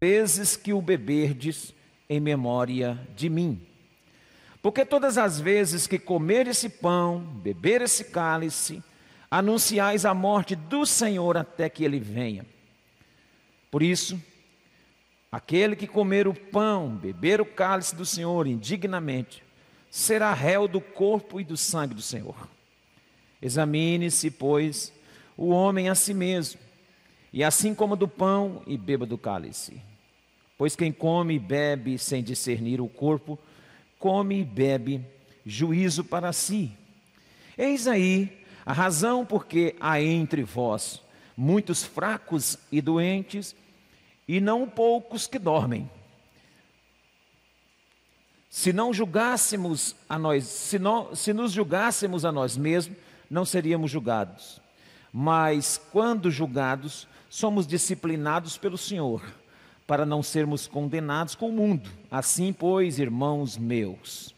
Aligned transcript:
vezes 0.00 0.56
que 0.56 0.72
o 0.72 0.80
beberdes 0.80 1.74
em 2.08 2.18
memória 2.18 2.98
de 3.14 3.28
mim. 3.28 3.60
Porque 4.62 4.84
todas 4.84 5.18
as 5.18 5.38
vezes 5.38 5.86
que 5.86 5.98
comer 5.98 6.46
esse 6.46 6.68
pão, 6.70 7.20
beber 7.20 7.82
esse 7.82 8.04
cálice, 8.04 8.82
anunciais 9.30 10.06
a 10.06 10.14
morte 10.14 10.56
do 10.56 10.86
Senhor 10.86 11.36
até 11.36 11.68
que 11.68 11.84
ele 11.84 12.00
venha. 12.00 12.46
Por 13.70 13.82
isso, 13.82 14.20
aquele 15.30 15.76
que 15.76 15.86
comer 15.86 16.26
o 16.26 16.34
pão, 16.34 16.88
beber 16.88 17.40
o 17.40 17.46
cálice 17.46 17.94
do 17.94 18.06
Senhor 18.06 18.46
indignamente, 18.46 19.42
será 19.90 20.32
réu 20.32 20.66
do 20.66 20.80
corpo 20.80 21.40
e 21.40 21.44
do 21.44 21.56
sangue 21.56 21.94
do 21.94 22.02
Senhor. 22.02 22.48
Examine-se, 23.40 24.30
pois, 24.30 24.92
o 25.36 25.48
homem 25.48 25.88
a 25.88 25.94
si 25.94 26.14
mesmo, 26.14 26.58
e 27.32 27.44
assim 27.44 27.74
coma 27.74 27.96
do 27.96 28.08
pão 28.08 28.62
e 28.66 28.78
beba 28.78 29.04
do 29.04 29.18
cálice. 29.18 29.89
Pois 30.60 30.76
quem 30.76 30.92
come 30.92 31.36
e 31.36 31.38
bebe 31.38 31.98
sem 31.98 32.22
discernir 32.22 32.82
o 32.82 32.86
corpo, 32.86 33.38
come 33.98 34.40
e 34.40 34.44
bebe 34.44 35.02
juízo 35.42 36.04
para 36.04 36.34
si. 36.34 36.70
Eis 37.56 37.86
aí 37.86 38.44
a 38.66 38.74
razão 38.74 39.24
porque 39.24 39.74
há 39.80 40.02
entre 40.02 40.42
vós 40.42 41.00
muitos 41.34 41.82
fracos 41.82 42.58
e 42.70 42.82
doentes, 42.82 43.56
e 44.28 44.38
não 44.38 44.68
poucos 44.68 45.26
que 45.26 45.38
dormem. 45.38 45.90
Se 48.50 48.70
não 48.70 48.92
julgássemos 48.92 49.96
a 50.06 50.18
nós, 50.18 50.44
se, 50.44 50.78
não, 50.78 51.16
se 51.16 51.32
nos 51.32 51.52
julgássemos 51.52 52.22
a 52.26 52.30
nós 52.30 52.58
mesmos, 52.58 52.98
não 53.30 53.46
seríamos 53.46 53.90
julgados. 53.90 54.60
Mas 55.10 55.80
quando 55.90 56.30
julgados, 56.30 57.08
somos 57.30 57.66
disciplinados 57.66 58.58
pelo 58.58 58.76
Senhor, 58.76 59.22
para 59.90 60.06
não 60.06 60.22
sermos 60.22 60.68
condenados 60.68 61.34
com 61.34 61.48
o 61.48 61.52
mundo. 61.52 61.90
Assim, 62.08 62.52
pois, 62.52 63.00
irmãos 63.00 63.58
meus, 63.58 64.32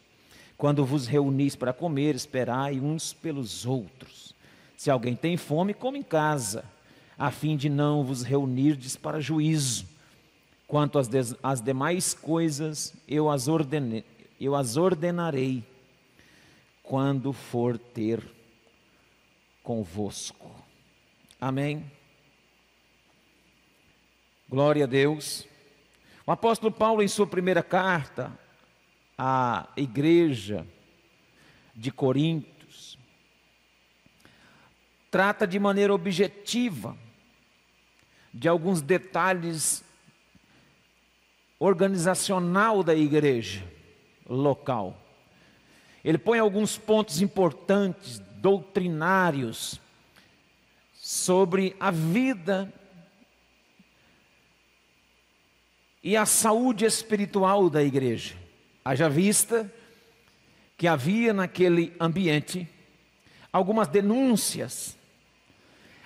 quando 0.57 0.83
vos 0.83 1.05
reunis 1.05 1.55
para 1.55 1.71
comer, 1.71 2.15
esperai 2.15 2.79
uns 2.79 3.13
pelos 3.13 3.63
outros. 3.63 4.33
Se 4.75 4.89
alguém 4.89 5.15
tem 5.15 5.37
fome, 5.37 5.75
come 5.75 5.99
em 5.99 6.03
casa, 6.03 6.65
a 7.15 7.29
fim 7.29 7.55
de 7.55 7.69
não 7.69 8.03
vos 8.03 8.23
reunirdes 8.23 8.95
para 8.95 9.19
juízo. 9.19 9.85
Quanto 10.67 10.97
às, 10.97 11.07
às 11.43 11.61
demais 11.61 12.15
coisas, 12.15 12.91
eu 13.07 13.29
as, 13.29 13.47
ordene, 13.47 14.03
eu 14.41 14.55
as 14.55 14.75
ordenarei 14.75 15.63
quando 16.81 17.31
for 17.31 17.77
ter 17.77 18.23
convosco. 19.61 20.49
Amém. 21.39 21.85
Glória 24.53 24.83
a 24.83 24.87
Deus. 24.87 25.47
O 26.27 26.31
apóstolo 26.31 26.71
Paulo, 26.71 27.01
em 27.01 27.07
sua 27.07 27.25
primeira 27.25 27.63
carta 27.63 28.31
à 29.17 29.67
igreja 29.75 30.63
de 31.73 31.91
Coríntios, 31.91 32.95
trata 35.09 35.47
de 35.47 35.57
maneira 35.57 35.91
objetiva 35.91 36.95
de 38.31 38.47
alguns 38.47 38.79
detalhes 38.79 39.83
organizacional 41.57 42.83
da 42.83 42.93
igreja 42.93 43.67
local. 44.29 45.01
Ele 46.05 46.19
põe 46.19 46.37
alguns 46.37 46.77
pontos 46.77 47.23
importantes 47.23 48.19
doutrinários 48.35 49.81
sobre 50.93 51.75
a 51.79 51.89
vida 51.89 52.71
e 56.03 56.17
a 56.17 56.25
saúde 56.25 56.85
espiritual 56.85 57.69
da 57.69 57.81
igreja. 57.81 58.35
Haja 58.83 59.07
vista 59.07 59.71
que 60.77 60.87
havia 60.87 61.33
naquele 61.33 61.93
ambiente 61.99 62.67
algumas 63.51 63.87
denúncias. 63.87 64.97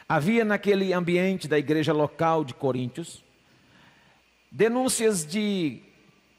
Havia 0.07 0.46
naquele 0.46 0.94
ambiente 0.94 1.47
da 1.47 1.57
igreja 1.57 1.91
local 1.91 2.46
de 2.46 2.53
Coríntios 2.53 3.25
denúncias 4.52 5.25
de 5.25 5.81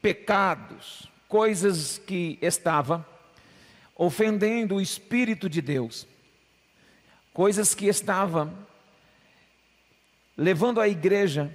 pecados, 0.01 1.09
coisas 1.27 1.99
que 1.99 2.37
estavam 2.41 3.05
ofendendo 3.95 4.75
o 4.75 4.81
Espírito 4.81 5.49
de 5.49 5.61
Deus, 5.61 6.07
coisas 7.33 7.75
que 7.75 7.87
estavam 7.87 8.53
levando 10.35 10.79
a 10.79 10.87
igreja 10.87 11.51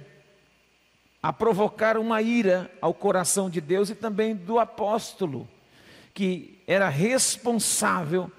a 1.25 1.33
provocar 1.33 1.97
uma 1.97 2.21
ira 2.21 2.69
ao 2.79 2.93
coração 2.93 3.49
de 3.49 3.59
Deus 3.59 3.89
e 3.89 3.95
também 3.95 4.35
do 4.35 4.59
apóstolo, 4.59 5.47
que 6.13 6.61
era 6.67 6.87
responsável 6.87 8.31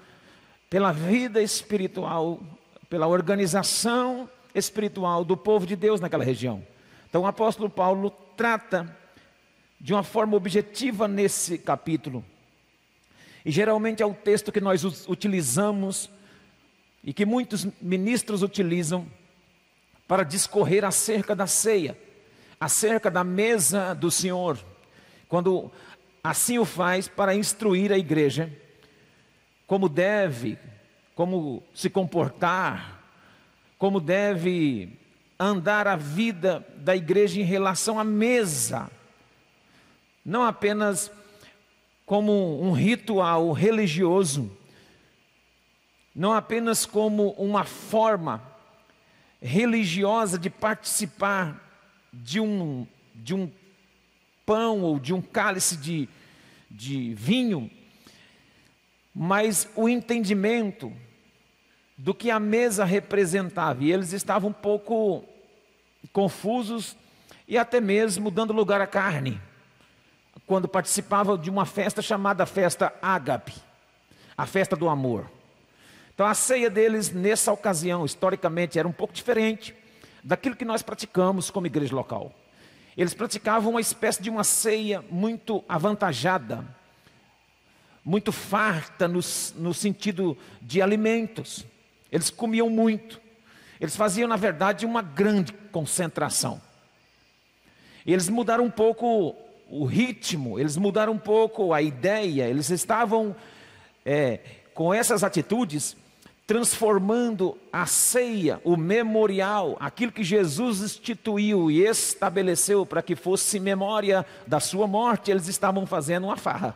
pela 0.69 0.93
vida 0.93 1.41
espiritual, 1.41 2.39
pela 2.89 3.05
organização 3.05 4.29
espiritual 4.55 5.25
do 5.25 5.35
povo 5.35 5.67
de 5.67 5.75
Deus 5.75 5.99
naquela 5.99 6.23
região. 6.23 6.65
Então 7.09 7.23
o 7.23 7.27
apóstolo 7.27 7.69
Paulo 7.69 8.09
trata 8.37 8.95
de 9.77 9.93
uma 9.93 10.01
forma 10.01 10.37
objetiva 10.37 11.09
nesse 11.09 11.57
capítulo 11.57 12.23
e 13.43 13.51
geralmente 13.51 14.01
é 14.01 14.05
o 14.05 14.13
texto 14.13 14.49
que 14.49 14.61
nós 14.61 14.85
utilizamos 15.09 16.09
e 17.03 17.11
que 17.11 17.25
muitos 17.25 17.67
ministros 17.81 18.43
utilizam 18.43 19.05
para 20.07 20.23
discorrer 20.23 20.85
acerca 20.85 21.35
da 21.35 21.47
ceia, 21.47 22.06
acerca 22.59 23.09
da 23.09 23.23
mesa 23.23 23.93
do 23.93 24.09
Senhor. 24.09 24.57
Quando 25.27 25.71
assim 26.23 26.59
o 26.59 26.65
faz 26.65 27.07
para 27.07 27.35
instruir 27.35 27.91
a 27.91 27.97
igreja 27.97 28.51
como 29.67 29.89
deve, 29.89 30.57
como 31.13 31.61
se 31.73 31.89
comportar, 31.89 33.03
como 33.77 33.99
deve 33.99 34.97
andar 35.37 35.87
a 35.87 35.95
vida 35.95 36.65
da 36.77 36.95
igreja 36.95 37.39
em 37.39 37.43
relação 37.43 37.99
à 37.99 38.03
mesa. 38.03 38.89
Não 40.25 40.43
apenas 40.43 41.11
como 42.05 42.63
um 42.63 42.71
ritual 42.71 43.51
religioso, 43.51 44.49
não 46.15 46.33
apenas 46.33 46.85
como 46.85 47.31
uma 47.31 47.65
forma 47.65 48.41
religiosa 49.41 50.39
de 50.39 50.49
participar 50.49 51.66
de 52.23 52.39
um, 52.39 52.87
de 53.15 53.33
um 53.33 53.51
pão 54.45 54.81
ou 54.81 54.99
de 54.99 55.13
um 55.13 55.21
cálice 55.21 55.77
de, 55.77 56.09
de 56.69 57.13
vinho, 57.13 57.69
mas 59.13 59.69
o 59.75 59.89
entendimento 59.89 60.91
do 61.97 62.13
que 62.13 62.29
a 62.29 62.39
mesa 62.39 62.85
representava. 62.85 63.83
E 63.83 63.91
eles 63.91 64.13
estavam 64.13 64.49
um 64.49 64.53
pouco 64.53 65.23
confusos 66.13 66.95
e 67.47 67.57
até 67.57 67.81
mesmo 67.81 68.29
dando 68.29 68.53
lugar 68.53 68.81
à 68.81 68.87
carne 68.87 69.41
quando 70.45 70.67
participava 70.67 71.37
de 71.37 71.49
uma 71.49 71.65
festa 71.65 72.01
chamada 72.01 72.45
festa 72.45 72.93
ágape, 73.01 73.53
a 74.37 74.45
festa 74.45 74.75
do 74.75 74.87
amor. 74.87 75.29
Então 76.13 76.25
a 76.25 76.33
ceia 76.33 76.69
deles 76.69 77.11
nessa 77.11 77.51
ocasião, 77.51 78.05
historicamente, 78.05 78.79
era 78.79 78.87
um 78.87 78.93
pouco 78.93 79.13
diferente 79.13 79.75
daquilo 80.27 80.57
que 80.57 80.65
nós 80.65 80.81
praticamos 80.81 81.49
como 81.49 81.67
igreja 81.67 81.95
local. 81.95 82.33
Eles 82.97 83.13
praticavam 83.13 83.71
uma 83.71 83.79
espécie 83.79 84.21
de 84.21 84.29
uma 84.29 84.43
ceia 84.43 85.01
muito 85.09 85.63
avantajada, 85.69 86.65
muito 88.03 88.33
farta 88.33 89.07
no, 89.07 89.21
no 89.55 89.73
sentido 89.73 90.37
de 90.61 90.81
alimentos. 90.81 91.65
Eles 92.11 92.29
comiam 92.29 92.69
muito. 92.69 93.21
Eles 93.79 93.95
faziam, 93.95 94.27
na 94.27 94.35
verdade, 94.35 94.85
uma 94.85 95.01
grande 95.01 95.53
concentração. 95.71 96.61
Eles 98.05 98.27
mudaram 98.27 98.65
um 98.65 98.71
pouco 98.71 99.33
o 99.69 99.85
ritmo, 99.85 100.59
eles 100.59 100.75
mudaram 100.75 101.13
um 101.13 101.17
pouco 101.17 101.71
a 101.71 101.81
ideia, 101.81 102.49
eles 102.49 102.69
estavam 102.69 103.33
é, 104.05 104.41
com 104.73 104.93
essas 104.93 105.23
atitudes 105.23 105.95
transformando 106.47 107.57
a 107.73 107.85
ceia, 107.85 108.61
o 108.63 108.77
memorial, 108.77 109.75
aquilo 109.81 110.13
que 110.13 110.23
Jesus 110.23 110.79
instituiu 110.79 111.69
e 111.69 111.85
estabeleceu 111.85 112.85
para 112.85 113.01
que 113.01 113.17
fosse 113.17 113.59
memória 113.59 114.25
da 114.47 114.61
sua 114.61 114.87
morte, 114.87 115.29
eles 115.29 115.49
estavam 115.49 115.85
fazendo 115.85 116.23
uma 116.23 116.37
farra, 116.37 116.73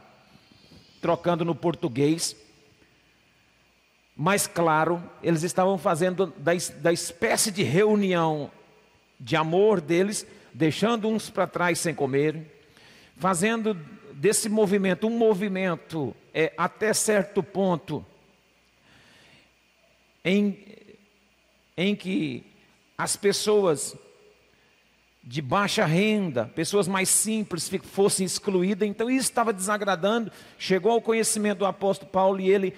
trocando 1.01 1.45
no 1.45 1.55
português. 1.55 2.35
Mas 4.13 4.45
claro, 4.45 5.01
eles 5.23 5.41
estavam 5.41 5.77
fazendo 5.77 6.33
da, 6.37 6.51
da 6.81 6.91
espécie 6.91 7.49
de 7.49 7.63
reunião 7.63 8.51
de 9.17 9.37
amor 9.37 9.79
deles, 9.79 10.27
deixando 10.53 11.07
uns 11.07 11.29
para 11.29 11.47
trás 11.47 11.79
sem 11.79 11.95
comer, 11.95 12.61
fazendo 13.15 13.73
desse 14.15 14.49
movimento 14.49 15.07
um 15.07 15.17
movimento 15.17 16.13
é, 16.33 16.51
até 16.57 16.91
certo 16.93 17.41
ponto 17.41 18.05
em, 20.23 20.57
em 21.75 21.95
que 21.95 22.45
as 22.97 23.15
pessoas 23.15 23.95
de 25.23 25.41
baixa 25.41 25.85
renda, 25.85 26.45
pessoas 26.45 26.87
mais 26.87 27.07
simples 27.09 27.69
fossem 27.83 28.25
excluídas, 28.25 28.87
então 28.87 29.09
isso 29.09 29.29
estava 29.29 29.53
desagradando. 29.53 30.31
Chegou 30.57 30.93
ao 30.93 31.01
conhecimento 31.01 31.59
do 31.59 31.65
apóstolo 31.65 32.11
Paulo 32.11 32.39
e 32.39 32.49
ele, 32.49 32.73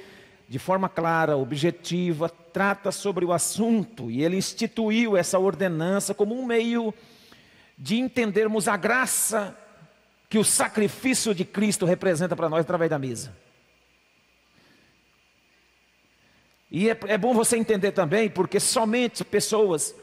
de 0.49 0.59
forma 0.59 0.89
clara, 0.89 1.37
objetiva, 1.37 2.29
trata 2.29 2.91
sobre 2.91 3.23
o 3.23 3.31
assunto 3.31 4.11
e 4.11 4.23
ele 4.23 4.37
instituiu 4.37 5.15
essa 5.15 5.39
ordenança 5.39 6.13
como 6.13 6.37
um 6.37 6.45
meio 6.45 6.93
de 7.77 7.97
entendermos 7.97 8.67
a 8.67 8.77
graça 8.77 9.57
que 10.29 10.37
o 10.37 10.43
sacrifício 10.43 11.33
de 11.33 11.45
Cristo 11.45 11.85
representa 11.85 12.35
para 12.35 12.49
nós 12.49 12.61
através 12.61 12.89
da 12.89 12.99
mesa. 12.99 13.35
E 16.73 16.89
é, 16.89 16.97
é 17.07 17.17
bom 17.19 17.35
você 17.35 17.55
entender 17.55 17.91
também, 17.91 18.27
porque 18.27 18.59
somente 18.59 19.23
pessoas 19.23 19.93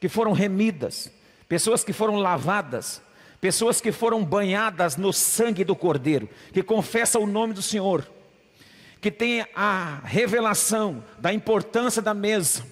que 0.00 0.08
foram 0.08 0.32
remidas, 0.32 1.12
pessoas 1.46 1.84
que 1.84 1.92
foram 1.92 2.16
lavadas, 2.16 3.02
pessoas 3.38 3.82
que 3.82 3.92
foram 3.92 4.24
banhadas 4.24 4.96
no 4.96 5.12
sangue 5.12 5.62
do 5.62 5.76
Cordeiro, 5.76 6.26
que 6.54 6.62
confessam 6.62 7.22
o 7.22 7.26
nome 7.26 7.52
do 7.52 7.60
Senhor, 7.60 8.10
que 8.98 9.10
têm 9.10 9.44
a 9.54 10.00
revelação 10.02 11.04
da 11.18 11.34
importância 11.34 12.00
da 12.00 12.14
mesa, 12.14 12.64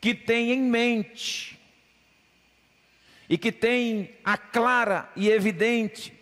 que 0.00 0.12
têm 0.12 0.50
em 0.50 0.62
mente 0.62 1.60
e 3.28 3.38
que 3.38 3.52
têm 3.52 4.16
a 4.24 4.36
clara 4.36 5.08
e 5.14 5.28
evidente 5.28 6.12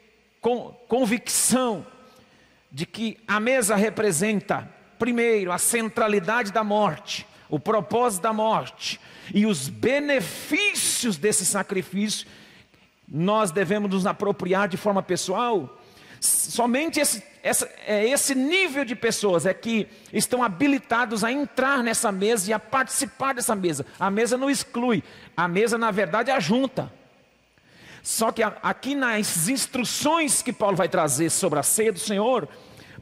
convicção 0.87 1.87
de 2.71 2.85
que 2.85 3.19
a 3.27 3.41
mesa 3.41 3.75
representa, 3.75 4.71
primeiro, 4.99 5.53
a 5.53 5.59
centralidade 5.59 6.53
da 6.53 6.65
morte, 6.65 7.27
o 7.49 7.59
propósito 7.59 8.23
da 8.23 8.33
morte 8.33 9.01
e 9.33 9.47
os 9.47 9.69
benefícios 9.69 11.17
desse 11.17 11.45
sacrifício, 11.47 12.27
nós 13.07 13.51
devemos 13.51 13.91
nos 13.91 14.07
apropriar 14.07 14.69
de 14.69 14.77
forma 14.77 15.03
pessoal. 15.03 15.79
Somente 16.21 16.99
esse, 16.99 17.23
é 17.87 18.07
esse 18.09 18.35
nível 18.35 18.85
de 18.85 18.95
pessoas 18.95 19.47
é 19.47 19.55
que 19.55 19.87
estão 20.13 20.43
habilitados 20.43 21.23
a 21.25 21.33
entrar 21.33 21.83
nessa 21.83 22.11
mesa 22.11 22.51
e 22.51 22.53
a 22.53 22.59
participar 22.59 23.35
dessa 23.35 23.55
mesa. 23.55 23.87
A 23.99 24.11
mesa 24.11 24.37
não 24.37 24.51
exclui, 24.51 25.03
a 25.37 25.47
mesa, 25.47 25.79
na 25.79 25.91
verdade, 25.91 26.31
ajunta. 26.31 26.93
Só 28.03 28.33
que 28.33 28.43
aqui 28.43 28.95
nas 28.95 29.49
instruções 29.49 30.43
que 30.43 30.53
Paulo 30.53 30.77
vai 30.77 30.89
trazer 30.89 31.31
sobre 31.31 31.59
a 31.59 31.63
ceia 31.63 31.93
do 31.93 31.99
Senhor, 31.99 32.49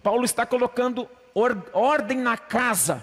Paulo 0.02 0.24
está 0.24 0.44
colocando 0.44 1.08
ordem 1.72 2.18
na 2.18 2.36
casa, 2.38 3.02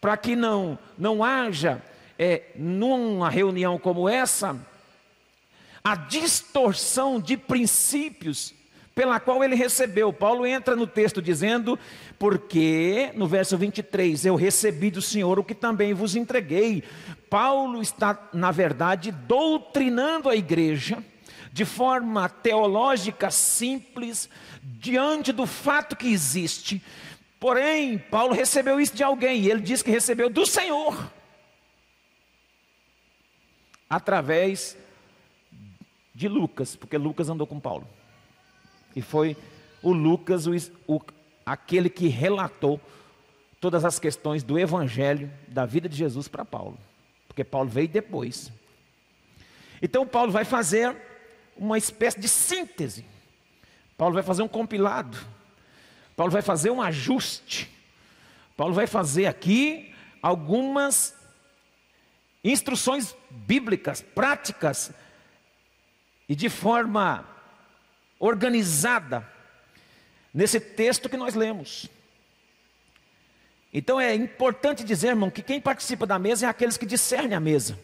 para 0.00 0.16
que 0.16 0.36
não, 0.36 0.78
não 0.96 1.24
haja, 1.24 1.82
é, 2.18 2.42
numa 2.54 3.28
reunião 3.28 3.78
como 3.78 4.08
essa, 4.08 4.56
a 5.82 5.96
distorção 5.96 7.20
de 7.20 7.36
princípios 7.36 8.54
pela 8.94 9.18
qual 9.18 9.42
ele 9.42 9.56
recebeu. 9.56 10.12
Paulo 10.12 10.46
entra 10.46 10.76
no 10.76 10.86
texto 10.86 11.20
dizendo, 11.20 11.78
porque, 12.18 13.10
no 13.16 13.26
verso 13.26 13.56
23, 13.56 14.26
eu 14.26 14.36
recebi 14.36 14.90
do 14.90 15.02
Senhor 15.02 15.38
o 15.38 15.44
que 15.44 15.54
também 15.54 15.94
vos 15.94 16.14
entreguei. 16.14 16.84
Paulo 17.28 17.82
está, 17.82 18.28
na 18.32 18.50
verdade, 18.52 19.10
doutrinando 19.10 20.28
a 20.28 20.36
igreja 20.36 21.02
de 21.52 21.64
forma 21.64 22.28
teológica 22.28 23.30
simples, 23.30 24.28
diante 24.62 25.32
do 25.32 25.46
fato 25.46 25.96
que 25.96 26.08
existe 26.08 26.82
Porém, 27.42 27.98
Paulo 27.98 28.32
recebeu 28.32 28.80
isso 28.80 28.94
de 28.94 29.02
alguém, 29.02 29.40
e 29.40 29.50
ele 29.50 29.60
diz 29.60 29.82
que 29.82 29.90
recebeu 29.90 30.30
do 30.30 30.46
Senhor, 30.46 31.10
através 33.90 34.78
de 36.14 36.28
Lucas, 36.28 36.76
porque 36.76 36.96
Lucas 36.96 37.28
andou 37.28 37.44
com 37.44 37.58
Paulo, 37.58 37.84
e 38.94 39.02
foi 39.02 39.36
o 39.82 39.92
Lucas 39.92 40.46
o, 40.46 40.52
o, 40.86 41.00
aquele 41.44 41.90
que 41.90 42.06
relatou 42.06 42.80
todas 43.60 43.84
as 43.84 43.98
questões 43.98 44.44
do 44.44 44.56
Evangelho, 44.56 45.28
da 45.48 45.66
vida 45.66 45.88
de 45.88 45.96
Jesus 45.96 46.28
para 46.28 46.44
Paulo, 46.44 46.78
porque 47.26 47.42
Paulo 47.42 47.68
veio 47.68 47.88
depois. 47.88 48.52
Então, 49.82 50.06
Paulo 50.06 50.30
vai 50.30 50.44
fazer 50.44 50.96
uma 51.56 51.76
espécie 51.76 52.20
de 52.20 52.28
síntese, 52.28 53.04
Paulo 53.98 54.14
vai 54.14 54.22
fazer 54.22 54.42
um 54.42 54.48
compilado 54.48 55.18
Paulo 56.16 56.32
vai 56.32 56.42
fazer 56.42 56.70
um 56.70 56.80
ajuste. 56.80 57.70
Paulo 58.56 58.74
vai 58.74 58.86
fazer 58.86 59.26
aqui 59.26 59.94
algumas 60.22 61.14
instruções 62.44 63.14
bíblicas, 63.30 64.00
práticas, 64.00 64.92
e 66.28 66.34
de 66.34 66.48
forma 66.48 67.26
organizada, 68.18 69.28
nesse 70.32 70.60
texto 70.60 71.08
que 71.08 71.16
nós 71.16 71.34
lemos. 71.34 71.88
Então 73.72 74.00
é 74.00 74.14
importante 74.14 74.84
dizer, 74.84 75.08
irmão, 75.08 75.30
que 75.30 75.42
quem 75.42 75.60
participa 75.60 76.06
da 76.06 76.18
mesa 76.18 76.46
é 76.46 76.48
aqueles 76.48 76.76
que 76.76 76.86
discernem 76.86 77.34
a 77.34 77.40
mesa. 77.40 77.78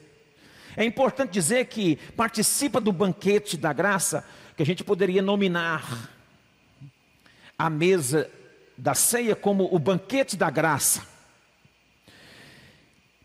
É 0.77 0.85
importante 0.85 1.33
dizer 1.33 1.67
que 1.67 1.97
participa 2.17 2.81
do 2.81 2.93
banquete 2.93 3.57
da 3.57 3.73
graça, 3.73 4.25
que 4.57 4.63
a 4.63 4.67
gente 4.67 4.85
poderia 4.85 5.23
nominar 5.23 6.11
a 7.59 7.69
mesa 7.69 8.31
da 8.77 8.95
ceia 8.95 9.35
como 9.35 9.69
o 9.75 9.79
banquete 9.79 10.37
da 10.37 10.49
graça. 10.49 11.03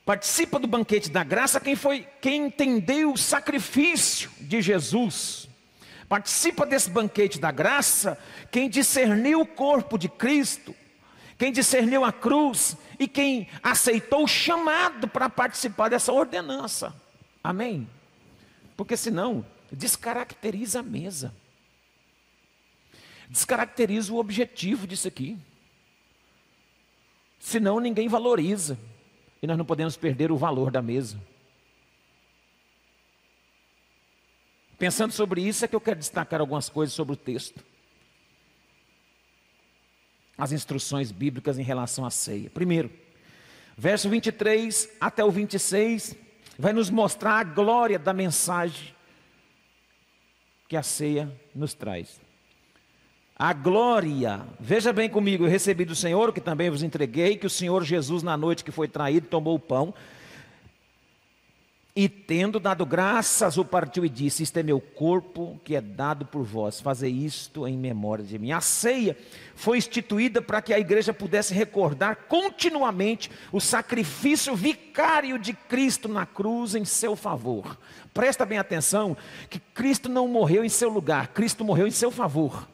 Participa 0.04 0.60
do 0.60 0.68
banquete 0.68 1.10
da 1.10 1.24
graça 1.24 1.60
quem 1.60 1.76
foi 1.76 2.08
quem 2.20 2.48
entendeu 2.48 3.14
o 3.14 3.18
sacrifício 3.18 4.32
de 4.40 4.62
Jesus. 4.62 5.48
Participa 6.10 6.66
desse 6.66 6.90
banquete 6.90 7.40
da 7.40 7.52
graça 7.52 8.18
quem 8.52 8.68
discerniu 8.68 9.42
o 9.42 9.46
corpo 9.46 9.98
de 9.98 10.10
Cristo, 10.10 10.76
quem 11.38 11.52
discerniu 11.52 12.04
a 12.04 12.12
cruz 12.12 12.76
e 13.00 13.08
quem 13.08 13.48
aceitou 13.62 14.24
o 14.24 14.28
chamado 14.28 15.08
para 15.08 15.30
participar 15.30 15.90
dessa 15.90 16.12
ordenança. 16.12 16.94
Amém? 17.44 17.88
Porque 18.76 18.98
senão 18.98 19.46
descaracteriza 19.72 20.80
a 20.80 20.84
mesa 20.84 21.34
descaracteriza 23.30 24.14
o 24.14 24.18
objetivo 24.18 24.88
disso 24.88 25.08
aqui. 25.08 25.38
Senão 27.40 27.80
ninguém 27.80 28.08
valoriza. 28.08 28.78
E 29.42 29.48
nós 29.48 29.58
não 29.58 29.66
podemos 29.66 29.98
perder 29.98 30.32
o 30.32 30.38
valor 30.38 30.72
da 30.72 30.82
mesa. 30.82 31.20
Pensando 34.78 35.12
sobre 35.12 35.42
isso, 35.42 35.64
é 35.64 35.68
que 35.68 35.76
eu 35.76 35.82
quero 35.82 36.00
destacar 36.00 36.40
algumas 36.40 36.70
coisas 36.70 36.94
sobre 36.94 37.14
o 37.14 37.18
texto. 37.18 37.64
As 40.38 40.52
instruções 40.52 41.12
bíblicas 41.12 41.60
em 41.60 41.64
relação 41.64 42.06
à 42.06 42.10
ceia. 42.10 42.50
Primeiro, 42.50 42.90
verso 43.78 44.10
23 44.10 44.90
até 45.00 45.24
o 45.24 45.32
26, 45.32 46.16
vai 46.58 46.74
nos 46.74 46.90
mostrar 46.90 47.40
a 47.40 47.44
glória 47.44 48.00
da 48.00 48.14
mensagem 48.14 48.96
que 50.68 50.78
a 50.78 50.84
ceia 50.84 51.32
nos 51.54 51.74
traz. 51.74 52.23
A 53.44 53.52
glória, 53.52 54.40
veja 54.58 54.94
bem 54.94 55.10
comigo, 55.10 55.44
eu 55.44 55.50
recebi 55.50 55.84
do 55.84 55.94
Senhor, 55.94 56.32
que 56.32 56.40
também 56.40 56.70
vos 56.70 56.82
entreguei, 56.82 57.36
que 57.36 57.46
o 57.46 57.50
Senhor 57.50 57.84
Jesus, 57.84 58.24
na 58.24 58.38
noite 58.38 58.64
que 58.64 58.72
foi 58.72 58.88
traído, 58.88 59.28
tomou 59.28 59.56
o 59.56 59.60
pão, 59.60 59.94
e 61.94 62.08
tendo 62.08 62.58
dado 62.58 62.86
graças, 62.86 63.58
o 63.58 63.66
partiu 63.66 64.06
e 64.06 64.10
disse: 64.10 64.44
Isto 64.44 64.60
é 64.60 64.64
meu 64.64 64.80
corpo 64.80 65.60
que 65.62 65.76
é 65.76 65.82
dado 65.82 66.26
por 66.26 66.42
vós, 66.42 66.80
fazer 66.80 67.10
isto 67.10 67.68
em 67.68 67.78
memória 67.78 68.24
de 68.24 68.40
mim. 68.40 68.54
A 68.54 68.62
ceia 68.62 69.18
foi 69.56 69.78
instituída 69.78 70.42
para 70.42 70.62
que 70.62 70.74
a 70.74 70.80
igreja 70.80 71.14
pudesse 71.14 71.54
recordar 71.54 72.16
continuamente 72.30 73.30
o 73.52 73.60
sacrifício 73.60 74.56
vicário 74.56 75.38
de 75.38 75.52
Cristo 75.52 76.08
na 76.08 76.26
cruz 76.26 76.76
em 76.76 76.86
seu 76.86 77.14
favor. 77.14 77.78
Presta 78.14 78.46
bem 78.46 78.58
atenção 78.58 79.18
que 79.50 79.60
Cristo 79.60 80.08
não 80.08 80.30
morreu 80.30 80.64
em 80.64 80.70
seu 80.70 80.90
lugar, 80.90 81.28
Cristo 81.28 81.66
morreu 81.66 81.88
em 81.88 81.92
seu 81.92 82.10
favor. 82.10 82.72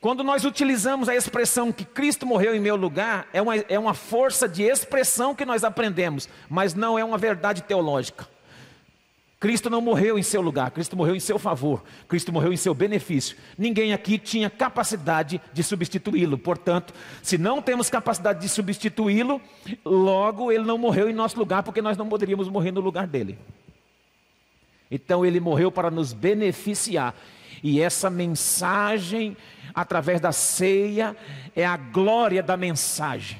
Quando 0.00 0.22
nós 0.22 0.44
utilizamos 0.44 1.08
a 1.08 1.16
expressão 1.16 1.72
que 1.72 1.84
Cristo 1.84 2.24
morreu 2.24 2.54
em 2.54 2.60
meu 2.60 2.76
lugar, 2.76 3.28
é 3.32 3.42
uma, 3.42 3.56
é 3.56 3.78
uma 3.78 3.94
força 3.94 4.48
de 4.48 4.62
expressão 4.62 5.34
que 5.34 5.44
nós 5.44 5.64
aprendemos, 5.64 6.28
mas 6.48 6.72
não 6.72 6.96
é 6.96 7.04
uma 7.04 7.18
verdade 7.18 7.62
teológica. 7.62 8.28
Cristo 9.40 9.70
não 9.70 9.80
morreu 9.80 10.18
em 10.18 10.22
seu 10.22 10.40
lugar, 10.40 10.70
Cristo 10.72 10.96
morreu 10.96 11.14
em 11.14 11.20
seu 11.20 11.38
favor, 11.38 11.84
Cristo 12.08 12.32
morreu 12.32 12.52
em 12.52 12.56
seu 12.56 12.74
benefício. 12.74 13.36
Ninguém 13.56 13.92
aqui 13.92 14.18
tinha 14.18 14.50
capacidade 14.50 15.40
de 15.52 15.62
substituí-lo, 15.62 16.36
portanto, 16.36 16.92
se 17.22 17.38
não 17.38 17.62
temos 17.62 17.88
capacidade 17.88 18.40
de 18.40 18.48
substituí-lo, 18.48 19.40
logo 19.84 20.50
ele 20.50 20.64
não 20.64 20.76
morreu 20.76 21.08
em 21.08 21.12
nosso 21.12 21.38
lugar, 21.38 21.62
porque 21.62 21.82
nós 21.82 21.96
não 21.96 22.08
poderíamos 22.08 22.48
morrer 22.48 22.72
no 22.72 22.80
lugar 22.80 23.06
dele. 23.06 23.38
Então 24.90 25.24
ele 25.24 25.38
morreu 25.38 25.70
para 25.70 25.90
nos 25.90 26.12
beneficiar. 26.12 27.14
E 27.62 27.80
essa 27.80 28.08
mensagem, 28.10 29.36
através 29.74 30.20
da 30.20 30.32
ceia, 30.32 31.16
é 31.54 31.64
a 31.64 31.76
glória 31.76 32.42
da 32.42 32.56
mensagem. 32.56 33.38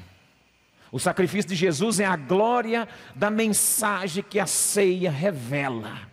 O 0.91 0.99
sacrifício 0.99 1.51
de 1.51 1.55
Jesus 1.55 2.01
é 2.01 2.07
a 2.07 2.17
glória 2.17 2.89
da 3.15 3.31
mensagem 3.31 4.25
que 4.29 4.41
a 4.41 4.47
ceia 4.47 5.11
revela. 5.11 6.09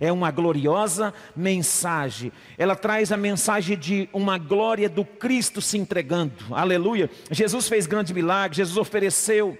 É 0.00 0.12
uma 0.12 0.30
gloriosa 0.30 1.14
mensagem. 1.34 2.30
Ela 2.58 2.76
traz 2.76 3.12
a 3.12 3.16
mensagem 3.16 3.78
de 3.78 4.08
uma 4.12 4.36
glória 4.36 4.88
do 4.88 5.04
Cristo 5.04 5.62
se 5.62 5.78
entregando. 5.78 6.34
Aleluia. 6.50 7.08
Jesus 7.30 7.68
fez 7.68 7.86
grandes 7.86 8.12
milagres, 8.12 8.58
Jesus 8.58 8.76
ofereceu 8.76 9.56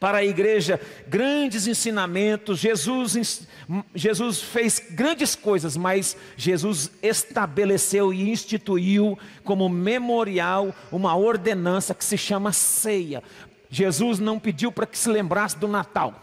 para 0.00 0.18
a 0.18 0.24
igreja 0.24 0.80
grandes 1.06 1.66
ensinamentos. 1.66 2.58
Jesus, 2.58 3.46
Jesus 3.94 4.40
fez 4.40 4.82
grandes 4.90 5.36
coisas, 5.36 5.76
mas 5.76 6.16
Jesus 6.38 6.90
estabeleceu 7.02 8.12
e 8.12 8.30
instituiu 8.30 9.18
como 9.44 9.68
memorial 9.68 10.74
uma 10.90 11.14
ordenança 11.14 11.94
que 11.94 12.04
se 12.04 12.16
chama 12.16 12.50
ceia. 12.50 13.22
Jesus 13.68 14.18
não 14.18 14.38
pediu 14.38 14.72
para 14.72 14.86
que 14.86 14.98
se 14.98 15.10
lembrasse 15.10 15.58
do 15.58 15.68
Natal. 15.68 16.14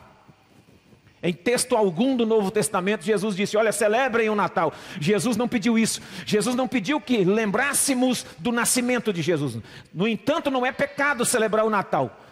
Em 1.22 1.34
texto 1.34 1.76
algum 1.76 2.16
do 2.16 2.26
Novo 2.26 2.50
Testamento, 2.52 3.04
Jesus 3.04 3.36
disse: 3.36 3.58
Olha, 3.58 3.72
celebrem 3.72 4.30
o 4.30 4.36
Natal. 4.36 4.74
Jesus 5.00 5.36
não 5.36 5.48
pediu 5.48 5.78
isso. 5.78 6.02
Jesus 6.26 6.56
não 6.56 6.68
pediu 6.68 7.02
que 7.02 7.24
lembrássemos 7.24 8.26
do 8.38 8.52
nascimento 8.52 9.12
de 9.12 9.22
Jesus. 9.22 9.58
No 9.94 10.08
entanto, 10.08 10.52
não 10.52 10.66
é 10.66 10.72
pecado 10.72 11.26
celebrar 11.26 11.66
o 11.66 11.70
Natal. 11.70 12.27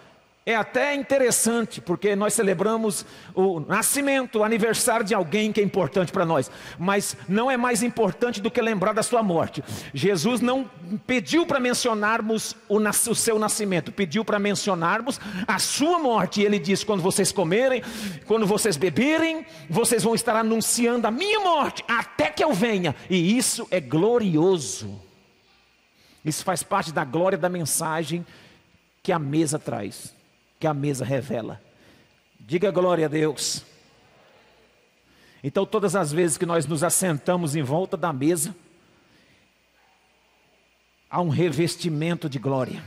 É 0.47 0.55
até 0.55 0.93
interessante, 0.93 1.81
porque 1.81 2.15
nós 2.15 2.35
celebramos 2.35 3.03
o 3.33 3.59
nascimento, 3.61 4.37
o 4.37 4.43
aniversário 4.43 5.03
de 5.03 5.15
alguém 5.15 5.51
que 5.51 5.59
é 5.59 5.63
importante 5.63 6.11
para 6.11 6.23
nós, 6.23 6.51
mas 6.77 7.17
não 7.27 7.49
é 7.49 7.57
mais 7.57 7.81
importante 7.81 8.39
do 8.39 8.51
que 8.51 8.61
lembrar 8.61 8.93
da 8.93 9.01
sua 9.01 9.23
morte. 9.23 9.63
Jesus 9.91 10.41
não 10.41 10.69
pediu 11.07 11.47
para 11.47 11.59
mencionarmos 11.59 12.55
o, 12.69 12.77
o 12.77 13.15
seu 13.15 13.39
nascimento, 13.39 13.91
pediu 13.91 14.23
para 14.23 14.37
mencionarmos 14.37 15.19
a 15.47 15.57
sua 15.57 15.97
morte. 15.97 16.41
E 16.41 16.45
ele 16.45 16.59
disse: 16.59 16.85
quando 16.85 17.01
vocês 17.01 17.31
comerem, 17.31 17.81
quando 18.27 18.45
vocês 18.45 18.77
beberem, 18.77 19.47
vocês 19.67 20.03
vão 20.03 20.13
estar 20.13 20.35
anunciando 20.35 21.07
a 21.07 21.11
minha 21.11 21.39
morte 21.39 21.83
até 21.87 22.29
que 22.29 22.43
eu 22.43 22.53
venha, 22.53 22.95
e 23.09 23.35
isso 23.35 23.67
é 23.71 23.79
glorioso. 23.79 25.01
Isso 26.23 26.43
faz 26.43 26.61
parte 26.61 26.91
da 26.91 27.03
glória 27.03 27.35
da 27.35 27.49
mensagem 27.49 28.23
que 29.01 29.11
a 29.11 29.17
mesa 29.17 29.57
traz 29.57 30.13
que 30.59 30.67
a 30.67 30.73
mesa 30.73 31.03
revela. 31.03 31.61
Diga 32.39 32.71
glória 32.71 33.05
a 33.05 33.09
Deus. 33.09 33.63
Então, 35.43 35.65
todas 35.65 35.95
as 35.95 36.11
vezes 36.11 36.37
que 36.37 36.45
nós 36.45 36.65
nos 36.65 36.83
assentamos 36.83 37.55
em 37.55 37.61
volta 37.61 37.95
da 37.95 38.11
mesa, 38.11 38.55
há 41.09 41.21
um 41.21 41.29
revestimento 41.29 42.27
de 42.29 42.39
glória. 42.39 42.83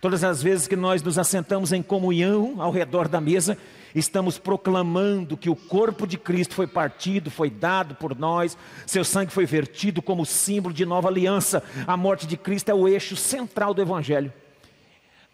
Todas 0.00 0.24
as 0.24 0.42
vezes 0.42 0.66
que 0.66 0.74
nós 0.74 1.02
nos 1.02 1.18
assentamos 1.18 1.72
em 1.72 1.80
comunhão 1.80 2.60
ao 2.60 2.72
redor 2.72 3.06
da 3.06 3.20
mesa, 3.20 3.56
estamos 3.94 4.38
proclamando 4.38 5.36
que 5.36 5.48
o 5.48 5.54
corpo 5.54 6.04
de 6.04 6.18
Cristo 6.18 6.54
foi 6.54 6.66
partido, 6.66 7.30
foi 7.30 7.48
dado 7.48 7.94
por 7.94 8.18
nós, 8.18 8.58
seu 8.84 9.04
sangue 9.04 9.32
foi 9.32 9.46
vertido 9.46 10.02
como 10.02 10.26
símbolo 10.26 10.74
de 10.74 10.84
nova 10.84 11.08
aliança. 11.08 11.62
A 11.86 11.96
morte 11.96 12.26
de 12.26 12.36
Cristo 12.36 12.70
é 12.70 12.74
o 12.74 12.88
eixo 12.88 13.14
central 13.14 13.72
do 13.72 13.82
Evangelho 13.82 14.32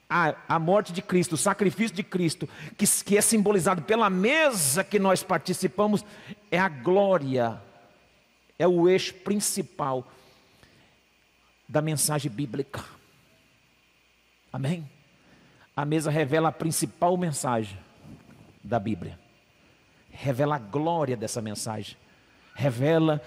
a, 0.08 0.34
a 0.48 0.58
morte 0.58 0.92
de 0.92 1.02
Cristo, 1.02 1.34
o 1.34 1.38
sacrifício 1.38 1.94
de 1.94 2.02
Cristo, 2.02 2.48
que, 2.76 2.86
que 3.04 3.18
é 3.18 3.20
simbolizado 3.20 3.82
pela 3.82 4.08
mesa 4.08 4.82
que 4.82 4.98
nós 4.98 5.22
participamos, 5.22 6.04
é 6.50 6.58
a 6.58 6.68
glória, 6.68 7.60
é 8.58 8.66
o 8.66 8.88
eixo 8.88 9.12
principal 9.14 10.10
da 11.68 11.82
mensagem 11.82 12.30
bíblica. 12.30 12.82
Amém? 14.50 14.88
A 15.76 15.84
mesa 15.84 16.10
revela 16.10 16.48
a 16.48 16.52
principal 16.52 17.16
mensagem 17.16 17.78
da 18.64 18.80
Bíblia, 18.80 19.18
revela 20.10 20.56
a 20.56 20.58
glória 20.58 21.16
dessa 21.16 21.42
mensagem, 21.42 21.96
revela 22.54 23.22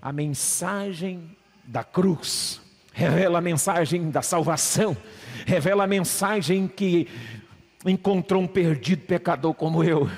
a 0.00 0.10
mensagem 0.12 1.36
da 1.62 1.84
cruz, 1.84 2.61
revela 2.92 3.38
a 3.38 3.42
mensagem 3.42 4.10
da 4.10 4.22
salvação, 4.22 4.96
revela 5.46 5.84
a 5.84 5.86
mensagem 5.86 6.68
que 6.68 7.08
encontrou 7.84 8.42
um 8.42 8.46
perdido 8.46 9.02
pecador 9.02 9.54
como 9.54 9.82
eu. 9.82 10.08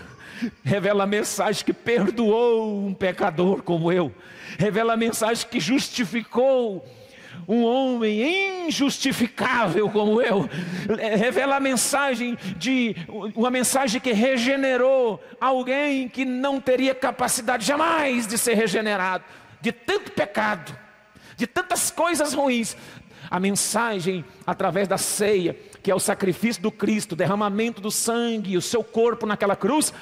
Revela 0.63 1.05
a 1.05 1.07
mensagem 1.07 1.65
que 1.65 1.73
perdoou 1.73 2.87
um 2.87 2.93
pecador 2.93 3.63
como 3.63 3.91
eu. 3.91 4.13
Revela 4.59 4.95
a 4.95 4.97
mensagem 4.97 5.47
que 5.49 5.61
justificou 5.61 6.85
um 7.49 7.65
homem 7.65 8.67
injustificável 8.67 9.89
como 9.89 10.21
eu. 10.21 10.49
Revela 11.19 11.57
a 11.57 11.61
mensagem 11.61 12.37
de 12.57 12.97
uma 13.35 13.51
mensagem 13.51 14.01
que 14.01 14.13
regenerou 14.13 15.23
alguém 15.41 16.09
que 16.09 16.25
não 16.25 16.61
teria 16.61 16.95
capacidade 16.95 17.65
jamais 17.65 18.27
de 18.27 18.37
ser 18.37 18.55
regenerado 18.55 19.25
de 19.61 19.73
tanto 19.73 20.13
pecado 20.13 20.84
de 21.37 21.47
tantas 21.47 21.91
coisas 21.91 22.33
ruins. 22.35 22.77
A 23.31 23.41
mensagem 23.41 24.25
através 24.47 24.87
da 24.87 24.99
ceia, 24.99 25.57
que 25.83 25.91
é 25.91 25.95
o 25.95 26.01
sacrifício 26.01 26.63
do 26.63 26.71
Cristo, 26.71 27.17
derramamento 27.17 27.81
do 27.81 27.91
sangue 27.91 28.57
o 28.57 28.63
seu 28.63 28.85
corpo 28.85 29.27
naquela 29.27 29.57
cruz, 29.57 29.93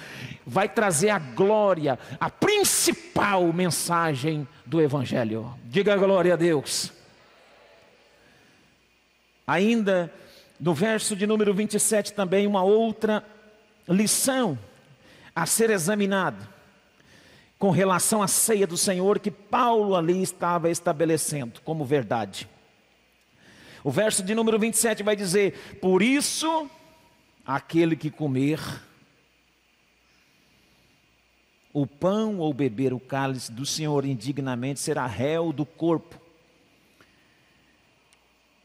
vai 0.44 0.68
trazer 0.68 1.10
a 1.10 1.18
glória, 1.18 1.98
a 2.20 2.28
principal 2.28 3.52
mensagem 3.52 4.46
do 4.66 4.80
Evangelho. 4.80 5.54
Diga 5.64 5.96
glória 5.96 6.34
a 6.34 6.36
Deus. 6.36 6.92
Ainda 9.46 10.12
no 10.58 10.74
verso 10.74 11.16
de 11.16 11.26
número 11.26 11.52
27 11.54 12.12
também 12.12 12.46
uma 12.46 12.62
outra 12.62 13.24
lição 13.88 14.58
a 15.34 15.46
ser 15.46 15.70
examinada 15.70 16.51
com 17.62 17.70
relação 17.70 18.20
à 18.20 18.26
ceia 18.26 18.66
do 18.66 18.76
Senhor 18.76 19.20
que 19.20 19.30
Paulo 19.30 19.94
ali 19.94 20.20
estava 20.20 20.68
estabelecendo 20.68 21.60
como 21.60 21.84
verdade. 21.84 22.48
O 23.84 23.90
verso 23.92 24.20
de 24.20 24.34
número 24.34 24.58
27 24.58 25.04
vai 25.04 25.14
dizer: 25.14 25.76
Por 25.80 26.02
isso, 26.02 26.68
aquele 27.46 27.94
que 27.94 28.10
comer 28.10 28.58
o 31.72 31.86
pão 31.86 32.38
ou 32.38 32.52
beber 32.52 32.92
o 32.92 32.98
cálice 32.98 33.52
do 33.52 33.64
Senhor 33.64 34.04
indignamente 34.04 34.80
será 34.80 35.06
réu 35.06 35.52
do 35.52 35.64
corpo 35.64 36.20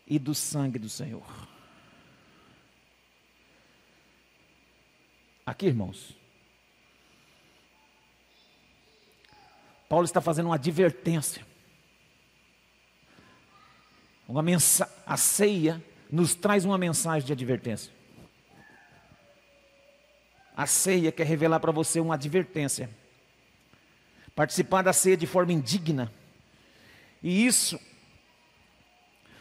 e 0.07 0.17
do 0.17 0.33
sangue 0.33 0.79
do 0.79 0.89
Senhor. 0.89 1.47
Aqui, 5.45 5.67
irmãos, 5.67 6.16
Paulo 9.89 10.05
está 10.05 10.19
fazendo 10.19 10.47
uma 10.47 10.55
advertência. 10.55 11.45
Uma 14.27 14.41
mensa 14.41 14.91
a 15.05 15.15
ceia 15.15 15.81
nos 16.11 16.35
traz 16.35 16.65
uma 16.65 16.77
mensagem 16.77 17.25
de 17.25 17.33
advertência. 17.33 17.91
A 20.55 20.65
ceia 20.65 21.11
quer 21.11 21.25
revelar 21.25 21.59
para 21.59 21.71
você 21.71 21.99
uma 21.99 22.15
advertência. 22.15 22.89
Participar 24.35 24.81
da 24.81 24.91
ceia 24.91 25.15
de 25.15 25.27
forma 25.27 25.53
indigna. 25.53 26.11
E 27.23 27.45
isso 27.45 27.79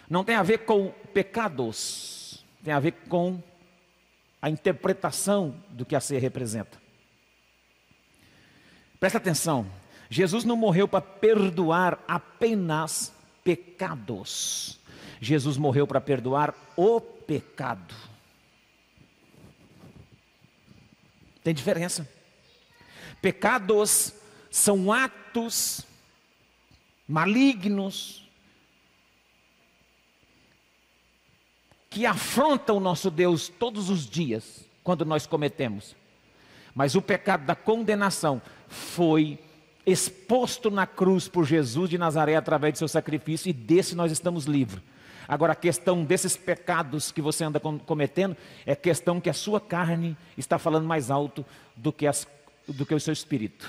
não 0.08 0.22
tem 0.22 0.36
a 0.36 0.42
ver 0.42 0.58
com 0.58 0.90
pecados, 1.12 2.44
tem 2.62 2.72
a 2.72 2.80
ver 2.80 2.92
com 3.08 3.42
a 4.40 4.48
interpretação 4.48 5.60
do 5.70 5.84
que 5.84 5.96
a 5.96 6.00
ceia 6.00 6.20
representa. 6.20 6.80
Presta 9.00 9.18
atenção, 9.18 9.66
Jesus 10.08 10.44
não 10.44 10.56
morreu 10.56 10.86
para 10.86 11.00
perdoar 11.00 11.98
apenas 12.06 13.12
pecados. 13.42 14.78
Jesus 15.20 15.56
morreu 15.56 15.86
para 15.86 16.00
perdoar 16.00 16.54
o 16.76 17.00
pecado. 17.00 17.94
Tem 21.42 21.54
diferença. 21.54 22.08
Pecados 23.20 24.12
são 24.50 24.92
atos 24.92 25.86
malignos 27.08 28.28
que 31.88 32.04
afrontam 32.04 32.76
o 32.76 32.80
nosso 32.80 33.10
Deus 33.10 33.48
todos 33.48 33.88
os 33.88 34.06
dias 34.06 34.64
quando 34.82 35.04
nós 35.04 35.26
cometemos. 35.26 35.96
Mas 36.75 36.94
o 36.94 37.00
pecado 37.00 37.46
da 37.46 37.54
condenação 37.54 38.42
foi 38.68 39.38
exposto 39.86 40.70
na 40.70 40.86
cruz 40.86 41.28
por 41.28 41.46
Jesus 41.46 41.88
de 41.88 41.96
Nazaré 41.96 42.34
através 42.34 42.72
de 42.72 42.80
seu 42.80 42.88
sacrifício, 42.88 43.48
e 43.48 43.52
desse 43.52 43.94
nós 43.94 44.10
estamos 44.10 44.44
livres. 44.44 44.82
Agora, 45.28 45.52
a 45.52 45.56
questão 45.56 46.04
desses 46.04 46.36
pecados 46.36 47.10
que 47.10 47.20
você 47.20 47.44
anda 47.44 47.60
cometendo 47.60 48.36
é 48.64 48.74
questão 48.76 49.20
que 49.20 49.30
a 49.30 49.32
sua 49.32 49.60
carne 49.60 50.16
está 50.36 50.58
falando 50.58 50.86
mais 50.86 51.10
alto 51.10 51.44
do 51.76 51.92
que, 51.92 52.06
as, 52.06 52.26
do 52.68 52.86
que 52.86 52.94
o 52.94 53.00
seu 53.00 53.12
espírito. 53.12 53.68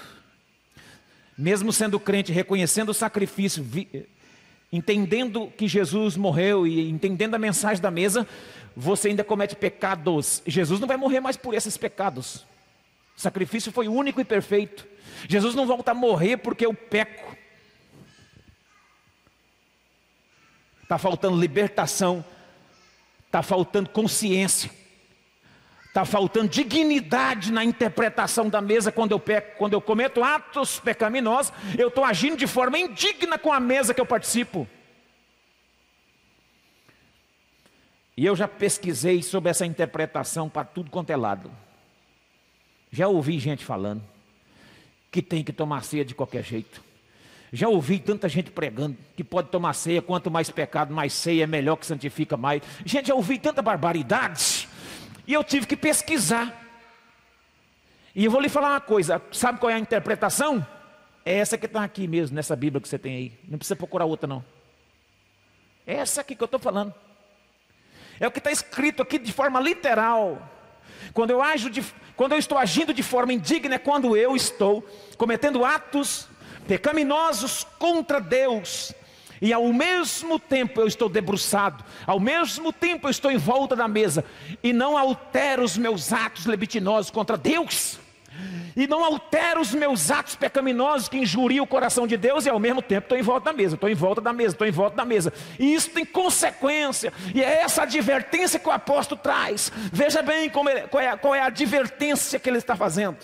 Mesmo 1.38 1.72
sendo 1.72 2.00
crente, 2.00 2.32
reconhecendo 2.32 2.90
o 2.90 2.94
sacrifício, 2.94 3.64
vi, 3.64 4.08
entendendo 4.72 5.52
que 5.56 5.68
Jesus 5.68 6.16
morreu 6.16 6.68
e 6.68 6.90
entendendo 6.90 7.36
a 7.36 7.40
mensagem 7.40 7.82
da 7.82 7.92
mesa, 7.92 8.28
você 8.76 9.10
ainda 9.10 9.24
comete 9.24 9.56
pecados. 9.56 10.44
Jesus 10.46 10.80
não 10.80 10.88
vai 10.88 10.98
morrer 10.98 11.20
mais 11.20 11.38
por 11.38 11.54
esses 11.56 11.76
pecados. 11.78 12.46
O 13.18 13.22
sacrifício 13.22 13.72
foi 13.72 13.88
único 13.88 14.22
e 14.22 14.24
perfeito. 14.24 14.88
Jesus 15.28 15.56
não 15.56 15.66
volta 15.66 15.90
a 15.90 15.96
morrer 15.96 16.38
porque 16.38 16.68
eu 16.68 16.74
peco. 16.74 17.36
Está 20.84 21.00
faltando 21.00 21.36
libertação, 21.36 22.24
está 23.26 23.42
faltando 23.42 23.90
consciência, 23.90 24.72
está 25.88 26.06
faltando 26.06 26.48
dignidade 26.48 27.52
na 27.52 27.64
interpretação 27.64 28.48
da 28.48 28.62
mesa 28.62 28.92
quando 28.92 29.12
eu 29.12 29.20
peco, 29.20 29.58
quando 29.58 29.74
eu 29.74 29.82
cometo 29.82 30.24
atos 30.24 30.80
pecaminosos, 30.80 31.52
eu 31.78 31.90
estou 31.90 32.06
agindo 32.06 32.38
de 32.38 32.48
forma 32.48 32.78
indigna 32.78 33.38
com 33.38 33.52
a 33.52 33.60
mesa 33.60 33.94
que 33.94 34.00
eu 34.00 34.06
participo. 34.06 34.68
E 38.16 38.26
eu 38.26 38.36
já 38.36 38.48
pesquisei 38.48 39.22
sobre 39.24 39.50
essa 39.50 39.66
interpretação 39.66 40.48
para 40.48 40.64
tudo 40.64 40.92
quanto 40.92 41.10
é 41.10 41.18
lado. 41.18 41.52
Já 42.92 43.08
ouvi 43.08 43.40
gente 43.40 43.64
falando 43.66 44.02
que 45.12 45.22
tem 45.22 45.44
que 45.44 45.54
tomar 45.54 45.84
ceia 45.84 46.06
de 46.06 46.16
qualquer 46.16 46.44
jeito. 46.44 46.82
Já 47.52 47.70
ouvi 47.70 47.98
tanta 48.00 48.28
gente 48.28 48.52
pregando 48.52 48.98
que 49.16 49.24
pode 49.24 49.50
tomar 49.50 49.74
ceia, 49.74 50.02
quanto 50.02 50.30
mais 50.30 50.50
pecado, 50.50 50.94
mais 50.94 51.14
ceia 51.14 51.44
é 51.44 51.48
melhor 51.48 51.78
que 51.78 51.86
santifica 51.86 52.36
mais. 52.36 52.62
Gente, 52.86 53.08
já 53.08 53.16
ouvi 53.16 53.40
tanta 53.40 53.62
barbaridade. 53.62 54.68
E 55.26 55.34
eu 55.34 55.44
tive 55.44 55.66
que 55.66 55.78
pesquisar. 55.78 56.66
E 58.14 58.26
eu 58.26 58.32
vou 58.32 58.42
lhe 58.42 58.50
falar 58.50 58.72
uma 58.72 58.82
coisa: 58.82 59.22
sabe 59.32 59.60
qual 59.60 59.70
é 59.70 59.76
a 59.76 59.80
interpretação? 59.80 60.66
É 61.26 61.36
essa 61.36 61.58
que 61.58 61.66
está 61.66 61.84
aqui 61.84 62.08
mesmo, 62.08 62.36
nessa 62.36 62.56
Bíblia 62.56 62.82
que 62.82 62.88
você 62.88 62.98
tem 62.98 63.16
aí. 63.16 63.34
Não 63.48 63.58
precisa 63.58 63.76
procurar 63.76 64.06
outra, 64.06 64.28
não. 64.28 64.44
É 65.86 65.96
essa 65.96 66.22
aqui 66.22 66.36
que 66.36 66.44
eu 66.44 66.46
estou 66.46 66.60
falando. 66.60 66.94
É 68.20 68.28
o 68.28 68.32
que 68.32 68.40
está 68.40 68.52
escrito 68.52 69.02
aqui 69.02 69.20
de 69.20 69.32
forma 69.32 69.60
literal. 69.60 70.42
Quando 71.14 71.32
eu, 71.32 71.42
ajo 71.42 71.70
de, 71.70 71.84
quando 72.16 72.34
eu 72.34 72.38
estou 72.38 72.58
agindo 72.58 72.94
de 72.94 73.04
forma 73.04 73.34
indigna, 73.34 73.76
é 73.76 73.80
quando 73.80 74.16
eu 74.16 74.36
estou 74.36 74.88
cometendo 75.18 75.66
atos 75.66 76.28
pecaminosos 76.68 77.66
contra 77.80 78.20
Deus, 78.20 78.94
e 79.42 79.54
ao 79.54 79.72
mesmo 79.72 80.40
tempo 80.40 80.82
eu 80.82 80.88
estou 80.88 81.08
debruçado, 81.08 81.84
ao 82.06 82.20
mesmo 82.20 82.74
tempo 82.74 83.08
eu 83.08 83.12
estou 83.12 83.32
em 83.32 83.38
volta 83.38 83.76
da 83.76 83.88
mesa, 83.88 84.26
e 84.64 84.74
não 84.74 84.98
altero 84.98 85.64
os 85.64 85.78
meus 85.78 86.12
atos 86.12 86.46
libidinosos 86.46 87.12
contra 87.12 87.38
Deus, 87.38 88.00
e 88.78 88.86
não 88.86 89.04
altero 89.04 89.60
os 89.60 89.74
meus 89.74 90.12
atos 90.12 90.36
pecaminosos 90.36 91.10
que 91.10 91.18
injuriam 91.18 91.66
o 91.66 91.68
coração 91.68 92.06
de 92.06 92.16
Deus, 92.16 92.46
e 92.46 92.50
ao 92.50 92.60
mesmo 92.60 92.80
tempo 92.80 93.06
estou 93.06 93.18
em 93.18 93.24
volta 93.24 93.46
da 93.46 93.54
mesa, 93.54 93.74
estou 93.74 93.90
em 93.90 93.96
volta 93.96 94.22
da 94.22 94.32
mesa, 94.32 94.54
estou 94.54 94.68
em 94.68 94.72
volta 94.72 94.96
da 94.96 95.04
mesa, 95.04 95.34
e 95.58 95.74
isso 95.74 95.90
tem 95.90 96.06
consequência, 96.06 97.12
e 97.34 97.42
é 97.42 97.62
essa 97.64 97.82
advertência 97.82 98.60
que 98.60 98.70
o 98.70 98.72
apóstolo 98.72 99.20
traz. 99.20 99.72
Veja 99.92 100.22
bem 100.22 100.44
ele, 100.44 100.50
qual, 100.52 101.02
é, 101.02 101.18
qual 101.18 101.34
é 101.34 101.40
a 101.40 101.48
advertência 101.48 102.40
que 102.40 102.48
ele 102.48 102.60
está 102.60 102.76
fazendo 102.76 103.18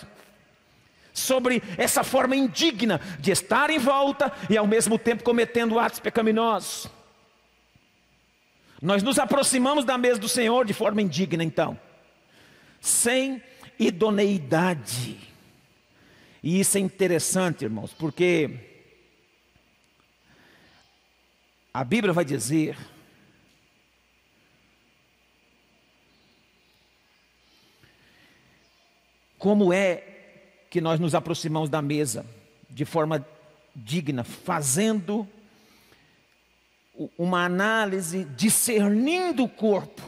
sobre 1.12 1.62
essa 1.78 2.02
forma 2.02 2.34
indigna 2.34 3.00
de 3.20 3.30
estar 3.30 3.70
em 3.70 3.78
volta 3.78 4.32
e 4.50 4.58
ao 4.58 4.66
mesmo 4.66 4.98
tempo 4.98 5.22
cometendo 5.22 5.78
atos 5.78 6.00
pecaminosos. 6.00 6.90
Nós 8.82 9.04
nos 9.04 9.20
aproximamos 9.20 9.84
da 9.84 9.96
mesa 9.96 10.18
do 10.18 10.28
Senhor 10.28 10.64
de 10.64 10.74
forma 10.74 11.00
indigna, 11.00 11.44
então, 11.44 11.78
sem 12.80 13.40
idoneidade. 13.78 15.33
E 16.44 16.60
isso 16.60 16.76
é 16.76 16.80
interessante, 16.82 17.64
irmãos, 17.64 17.94
porque 17.94 18.50
a 21.72 21.82
Bíblia 21.82 22.12
vai 22.12 22.22
dizer 22.22 22.76
como 29.38 29.72
é 29.72 30.04
que 30.68 30.82
nós 30.82 31.00
nos 31.00 31.14
aproximamos 31.14 31.70
da 31.70 31.80
mesa 31.80 32.26
de 32.68 32.84
forma 32.84 33.26
digna, 33.74 34.22
fazendo 34.22 35.26
uma 37.16 37.46
análise, 37.46 38.26
discernindo 38.36 39.44
o 39.44 39.48
corpo. 39.48 40.02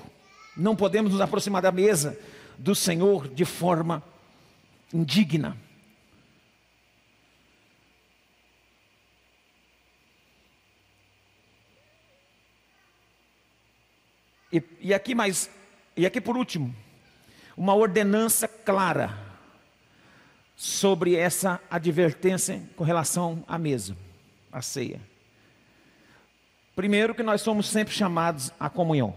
Não 0.54 0.76
podemos 0.76 1.12
nos 1.12 1.22
aproximar 1.22 1.62
da 1.62 1.72
mesa 1.72 2.14
do 2.58 2.74
Senhor 2.74 3.26
de 3.26 3.46
forma 3.46 4.02
indigna. 4.92 5.64
E, 14.56 14.62
e 14.80 14.94
aqui 14.94 15.14
mais, 15.14 15.50
e 15.94 16.06
aqui 16.06 16.18
por 16.18 16.34
último, 16.34 16.74
uma 17.54 17.74
ordenança 17.74 18.48
clara 18.48 19.18
sobre 20.56 21.14
essa 21.14 21.60
advertência 21.70 22.62
com 22.74 22.82
relação 22.82 23.44
à 23.46 23.58
mesa, 23.58 23.94
à 24.50 24.62
ceia. 24.62 24.98
Primeiro, 26.74 27.14
que 27.14 27.22
nós 27.22 27.42
somos 27.42 27.68
sempre 27.68 27.92
chamados 27.92 28.50
à 28.58 28.70
comunhão. 28.70 29.14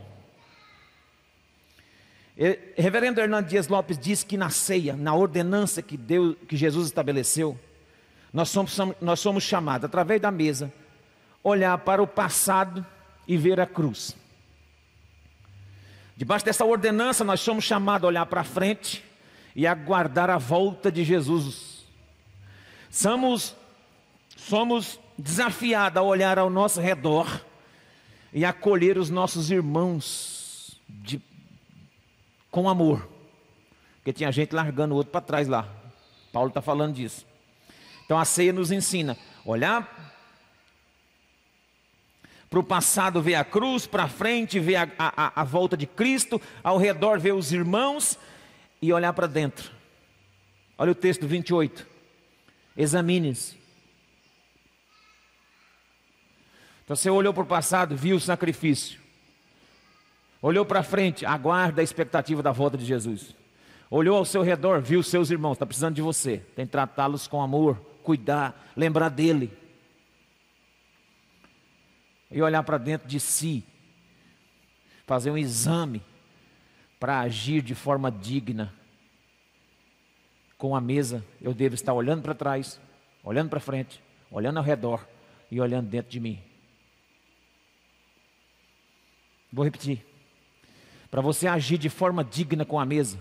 Reverendo 2.75 3.21
Hernando 3.21 3.47
Dias 3.47 3.69
Lopes 3.69 3.97
diz 3.97 4.23
que 4.23 4.35
na 4.35 4.49
ceia, 4.49 4.95
na 4.95 5.13
ordenança 5.13 5.81
que, 5.81 5.95
Deus, 5.95 6.35
que 6.47 6.57
Jesus 6.57 6.87
estabeleceu, 6.87 7.57
nós 8.33 8.49
somos, 8.49 8.77
nós 8.99 9.19
somos 9.21 9.43
chamados, 9.43 9.85
através 9.85 10.19
da 10.21 10.31
mesa, 10.31 10.71
olhar 11.41 11.77
para 11.79 12.03
o 12.03 12.07
passado 12.07 12.85
e 13.25 13.37
ver 13.37 13.59
a 13.59 13.65
cruz. 13.65 14.15
Debaixo 16.19 16.43
dessa 16.43 16.65
ordenança, 16.65 17.23
nós 17.23 17.39
somos 17.39 17.63
chamados 17.63 18.03
a 18.03 18.07
olhar 18.09 18.25
para 18.25 18.43
frente 18.43 19.01
e 19.55 19.65
aguardar 19.65 20.29
a 20.29 20.37
volta 20.37 20.91
de 20.91 21.01
Jesus. 21.01 21.85
Somos, 22.89 23.55
somos 24.35 24.99
desafiados 25.17 25.97
a 25.97 26.01
olhar 26.01 26.37
ao 26.37 26.49
nosso 26.49 26.81
redor 26.81 27.41
e 28.33 28.43
acolher 28.43 28.97
os 28.97 29.09
nossos 29.09 29.49
irmãos 29.49 30.77
de, 30.89 31.21
com 32.51 32.67
amor. 32.67 33.07
Porque 33.95 34.11
tinha 34.11 34.29
gente 34.29 34.53
largando 34.53 34.95
o 34.95 34.97
outro 34.97 35.13
para 35.13 35.21
trás 35.21 35.47
lá. 35.47 35.69
Paulo 36.33 36.49
está 36.49 36.61
falando 36.61 36.95
disso. 36.95 37.25
Então 38.03 38.19
a 38.19 38.25
ceia 38.25 38.51
nos 38.51 38.71
ensina 38.71 39.17
olhar 39.45 40.18
para 42.49 42.59
o 42.59 42.63
passado 42.63 43.21
ver 43.21 43.35
a 43.35 43.43
cruz, 43.43 43.85
para 43.85 44.07
frente 44.07 44.59
ver 44.59 44.77
a, 44.77 44.89
a, 44.97 45.41
a 45.41 45.43
volta 45.43 45.77
de 45.77 45.85
Cristo, 45.85 46.41
ao 46.63 46.77
redor 46.77 47.19
ver 47.19 47.33
os 47.33 47.51
irmãos 47.51 48.17
e 48.81 48.91
olhar 48.91 49.13
para 49.13 49.27
dentro. 49.27 49.71
Olha 50.77 50.91
o 50.91 50.95
texto 50.95 51.27
28. 51.27 51.85
Examine-se. 52.75 53.57
Então 56.83 56.95
você 56.95 57.09
olhou 57.09 57.33
para 57.33 57.43
o 57.43 57.45
passado, 57.45 57.95
viu 57.95 58.15
o 58.15 58.19
sacrifício. 58.19 58.99
Olhou 60.41 60.65
para 60.65 60.81
frente, 60.81 61.25
aguarda 61.25 61.81
a 61.81 61.83
expectativa 61.83 62.41
da 62.41 62.51
volta 62.51 62.77
de 62.77 62.85
Jesus. 62.85 63.35
Olhou 63.91 64.17
ao 64.17 64.25
seu 64.25 64.41
redor, 64.41 64.81
viu 64.81 65.03
seus 65.03 65.29
irmãos, 65.29 65.53
está 65.53 65.65
precisando 65.65 65.95
de 65.95 66.01
você. 66.01 66.37
Tem 66.55 66.65
que 66.65 66.71
tratá-los 66.71 67.27
com 67.27 67.41
amor, 67.41 67.77
cuidar, 68.01 68.71
lembrar 68.75 69.09
dele. 69.09 69.51
E 72.31 72.41
olhar 72.41 72.63
para 72.63 72.77
dentro 72.77 73.07
de 73.07 73.19
si. 73.19 73.63
Fazer 75.05 75.31
um 75.31 75.37
exame 75.37 76.01
para 76.99 77.19
agir 77.19 77.61
de 77.61 77.73
forma 77.73 78.11
digna. 78.11 78.73
Com 80.57 80.75
a 80.75 80.81
mesa, 80.81 81.25
eu 81.41 81.53
devo 81.53 81.73
estar 81.73 81.93
olhando 81.93 82.21
para 82.21 82.35
trás, 82.35 82.79
olhando 83.23 83.49
para 83.49 83.59
frente, 83.59 84.03
olhando 84.29 84.57
ao 84.57 84.63
redor 84.63 85.07
e 85.49 85.59
olhando 85.59 85.89
dentro 85.89 86.11
de 86.11 86.19
mim. 86.19 86.39
Vou 89.51 89.65
repetir. 89.65 90.05
Para 91.09 91.21
você 91.21 91.47
agir 91.47 91.77
de 91.77 91.89
forma 91.89 92.23
digna 92.23 92.65
com 92.65 92.79
a 92.79 92.85
mesa, 92.85 93.17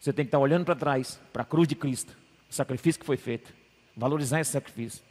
você 0.00 0.12
tem 0.12 0.24
que 0.24 0.28
estar 0.28 0.38
olhando 0.38 0.64
para 0.64 0.74
trás, 0.74 1.20
para 1.32 1.42
a 1.42 1.46
cruz 1.46 1.68
de 1.68 1.76
Cristo, 1.76 2.16
o 2.50 2.54
sacrifício 2.54 3.00
que 3.00 3.06
foi 3.06 3.16
feito, 3.16 3.52
valorizar 3.96 4.40
esse 4.40 4.50
sacrifício. 4.50 5.04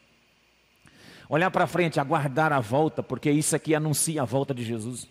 Olhar 1.28 1.50
para 1.50 1.68
frente, 1.68 2.00
aguardar 2.00 2.54
a 2.54 2.60
volta, 2.60 3.02
porque 3.02 3.32
isso 3.32 3.56
aqui 3.56 3.74
anuncia 3.74 4.22
a 4.22 4.26
volta 4.26 4.54
de 4.54 4.64
Jesus. 4.64 5.08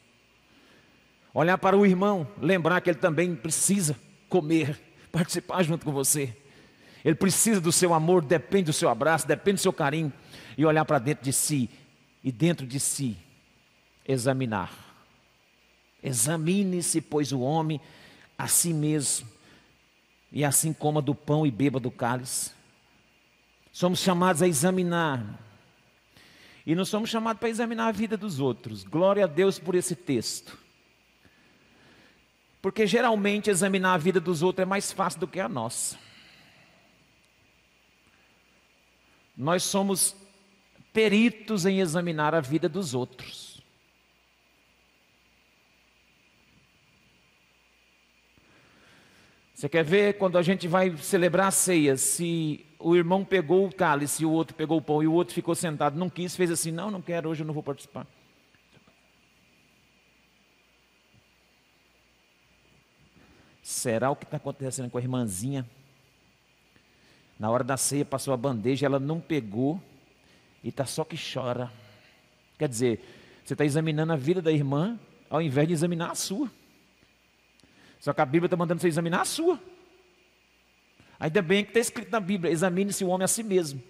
Olhar 1.32 1.58
para 1.58 1.76
o 1.76 1.84
irmão, 1.84 2.26
lembrar 2.40 2.80
que 2.80 2.90
ele 2.90 2.98
também 2.98 3.34
precisa 3.34 3.96
comer, 4.28 4.80
participar 5.10 5.62
junto 5.64 5.84
com 5.84 5.92
você. 5.92 6.36
Ele 7.04 7.16
precisa 7.16 7.60
do 7.60 7.72
seu 7.72 7.92
amor, 7.92 8.24
depende 8.24 8.66
do 8.66 8.72
seu 8.72 8.88
abraço, 8.88 9.26
depende 9.26 9.56
do 9.56 9.62
seu 9.62 9.72
carinho. 9.72 10.12
E 10.56 10.64
olhar 10.64 10.84
para 10.84 10.98
dentro 10.98 11.24
de 11.24 11.32
si, 11.32 11.68
e 12.22 12.30
dentro 12.30 12.66
de 12.66 12.78
si, 12.78 13.16
examinar. 14.06 14.72
Examine-se, 16.02 17.00
pois, 17.00 17.32
o 17.32 17.40
homem 17.40 17.80
a 18.38 18.46
si 18.46 18.72
mesmo, 18.72 19.26
e 20.30 20.44
assim 20.44 20.72
coma 20.72 21.00
do 21.00 21.14
pão 21.14 21.46
e 21.46 21.50
beba 21.50 21.78
do 21.78 21.90
cálice. 21.90 22.52
Somos 23.72 23.98
chamados 24.00 24.42
a 24.42 24.48
examinar. 24.48 25.40
E 26.66 26.74
não 26.74 26.84
somos 26.84 27.10
chamados 27.10 27.40
para 27.40 27.48
examinar 27.48 27.88
a 27.88 27.92
vida 27.92 28.16
dos 28.16 28.40
outros. 28.40 28.84
Glória 28.84 29.24
a 29.24 29.26
Deus 29.26 29.58
por 29.58 29.74
esse 29.74 29.94
texto. 29.94 30.58
Porque 32.62 32.86
geralmente 32.86 33.50
examinar 33.50 33.94
a 33.94 33.98
vida 33.98 34.18
dos 34.18 34.42
outros 34.42 34.62
é 34.62 34.66
mais 34.66 34.90
fácil 34.90 35.20
do 35.20 35.28
que 35.28 35.38
a 35.38 35.48
nossa. 35.48 35.98
Nós 39.36 39.62
somos 39.64 40.16
peritos 40.92 41.66
em 41.66 41.80
examinar 41.80 42.34
a 42.34 42.40
vida 42.40 42.68
dos 42.68 42.94
outros. 42.94 43.54
Você 49.54 49.68
quer 49.68 49.84
ver 49.84 50.18
quando 50.18 50.38
a 50.38 50.42
gente 50.42 50.66
vai 50.66 50.96
celebrar 50.96 51.48
a 51.48 51.50
ceia, 51.50 51.96
se 51.96 52.63
o 52.84 52.94
irmão 52.94 53.24
pegou 53.24 53.66
o 53.66 53.74
cálice 53.74 54.22
e 54.22 54.26
o 54.26 54.30
outro 54.30 54.54
pegou 54.54 54.76
o 54.76 54.82
pão 54.82 55.02
e 55.02 55.06
o 55.06 55.12
outro 55.12 55.32
ficou 55.32 55.54
sentado, 55.54 55.98
não 55.98 56.10
quis, 56.10 56.36
fez 56.36 56.50
assim: 56.50 56.70
não, 56.70 56.90
não 56.90 57.00
quero, 57.00 57.30
hoje 57.30 57.42
eu 57.42 57.46
não 57.46 57.54
vou 57.54 57.62
participar. 57.62 58.06
Será 63.62 64.10
o 64.10 64.16
que 64.16 64.24
está 64.24 64.36
acontecendo 64.36 64.90
com 64.90 64.98
a 64.98 65.00
irmãzinha? 65.00 65.66
Na 67.38 67.50
hora 67.50 67.64
da 67.64 67.78
ceia 67.78 68.04
passou 68.04 68.34
a 68.34 68.36
bandeja, 68.36 68.84
ela 68.84 69.00
não 69.00 69.18
pegou 69.18 69.80
e 70.62 70.68
está 70.68 70.84
só 70.84 71.04
que 71.04 71.16
chora. 71.16 71.72
Quer 72.58 72.68
dizer, 72.68 73.02
você 73.42 73.54
está 73.54 73.64
examinando 73.64 74.12
a 74.12 74.16
vida 74.16 74.42
da 74.42 74.52
irmã 74.52 75.00
ao 75.30 75.40
invés 75.40 75.66
de 75.66 75.72
examinar 75.72 76.10
a 76.10 76.14
sua. 76.14 76.50
Só 77.98 78.12
que 78.12 78.20
a 78.20 78.26
Bíblia 78.26 78.46
está 78.46 78.58
mandando 78.58 78.82
você 78.82 78.88
examinar 78.88 79.22
a 79.22 79.24
sua. 79.24 79.58
Ainda 81.18 81.42
bem 81.42 81.64
que 81.64 81.70
está 81.70 81.80
escrito 81.80 82.10
na 82.10 82.20
Bíblia: 82.20 82.52
examine-se 82.52 83.04
o 83.04 83.08
homem 83.08 83.24
a 83.24 83.28
si 83.28 83.42
mesmo. 83.42 83.82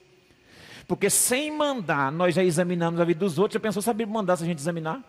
Porque 0.86 1.08
sem 1.08 1.50
mandar, 1.50 2.12
nós 2.12 2.34
já 2.34 2.44
examinamos 2.44 3.00
a 3.00 3.04
vida 3.04 3.20
dos 3.20 3.38
outros. 3.38 3.54
Já 3.54 3.60
pensou 3.60 3.80
se 3.80 3.88
a 3.88 3.94
Bíblia 3.94 4.12
mandasse 4.12 4.42
a 4.42 4.46
gente 4.46 4.58
examinar? 4.58 5.02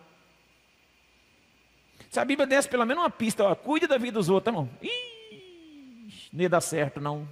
Se 2.09 2.19
a 2.19 2.25
Bíblia 2.25 2.47
desse 2.47 2.69
pelo 2.69 2.85
menos 2.85 3.03
uma 3.03 3.09
pista, 3.09 3.43
ó, 3.43 3.53
cuide 3.55 3.87
da 3.87 3.97
vida 3.97 4.13
dos 4.13 4.29
outros, 4.29 4.53
irmão. 4.53 4.69
Ih, 4.81 6.13
não 6.31 6.43
ia 6.43 6.61
certo, 6.61 7.01
não. 7.01 7.27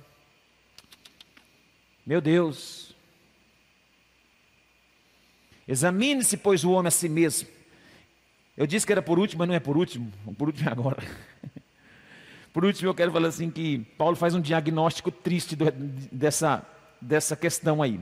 Meu 2.05 2.19
Deus. 2.19 2.93
Examine-se, 5.65 6.35
pois, 6.35 6.65
o 6.65 6.71
homem 6.71 6.89
a 6.89 6.91
si 6.91 7.07
mesmo. 7.07 7.47
Eu 8.57 8.67
disse 8.67 8.85
que 8.85 8.91
era 8.91 9.01
por 9.01 9.17
último, 9.17 9.39
mas 9.39 9.47
não 9.47 9.55
é 9.55 9.59
por 9.59 9.77
último. 9.77 10.11
Por 10.37 10.49
último 10.49 10.67
é 10.67 10.71
agora. 10.71 11.01
Por 12.53 12.63
último, 12.63 12.87
eu 12.87 12.93
quero 12.93 13.11
falar 13.11 13.29
assim 13.29 13.49
que 13.49 13.79
Paulo 13.97 14.15
faz 14.15 14.35
um 14.35 14.39
diagnóstico 14.39 15.09
triste 15.09 15.55
do, 15.55 15.71
dessa, 16.11 16.63
dessa 17.01 17.35
questão 17.35 17.81
aí. 17.81 17.99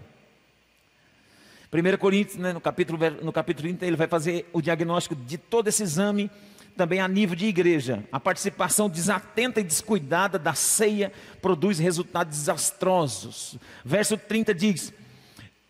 1 1.72 1.98
Coríntios, 1.98 2.36
né, 2.36 2.52
no, 2.52 2.60
capítulo, 2.60 3.00
no 3.22 3.32
capítulo 3.32 3.64
30, 3.64 3.86
ele 3.86 3.96
vai 3.96 4.08
fazer 4.08 4.50
o 4.52 4.62
diagnóstico 4.62 5.16
de 5.16 5.38
todo 5.38 5.70
esse 5.70 5.82
exame, 5.84 6.30
também 6.76 7.00
a 7.00 7.08
nível 7.08 7.34
de 7.34 7.46
igreja. 7.46 8.04
A 8.12 8.20
participação 8.20 8.90
desatenta 8.90 9.62
e 9.62 9.64
descuidada 9.64 10.38
da 10.38 10.54
ceia 10.54 11.14
produz 11.42 11.80
resultados 11.80 12.38
desastrosos. 12.38 13.58
Verso 13.86 14.18
30 14.18 14.54
diz: 14.54 14.94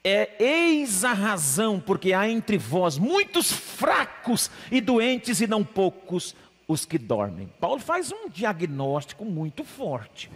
é, 0.04 0.44
Eis 0.44 1.04
a 1.04 1.14
razão, 1.14 1.80
porque 1.80 2.14
há 2.14 2.28
entre 2.28 2.58
vós 2.58 2.98
muitos 2.98 3.52
fracos 3.52 4.50
e 4.72 4.82
doentes, 4.82 5.40
e 5.40 5.46
não 5.46 5.64
poucos 5.64 6.36
os 6.72 6.86
que 6.86 6.98
dormem. 6.98 7.52
Paulo 7.60 7.80
faz 7.80 8.12
um 8.12 8.30
diagnóstico 8.30 9.26
muito 9.26 9.64
forte. 9.64 10.32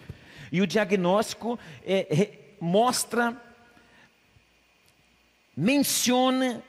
E 0.52 0.62
o 0.62 0.68
diagnóstico 0.68 1.60
é, 1.84 2.22
é, 2.22 2.56
mostra, 2.60 3.36
menciona 5.56 6.64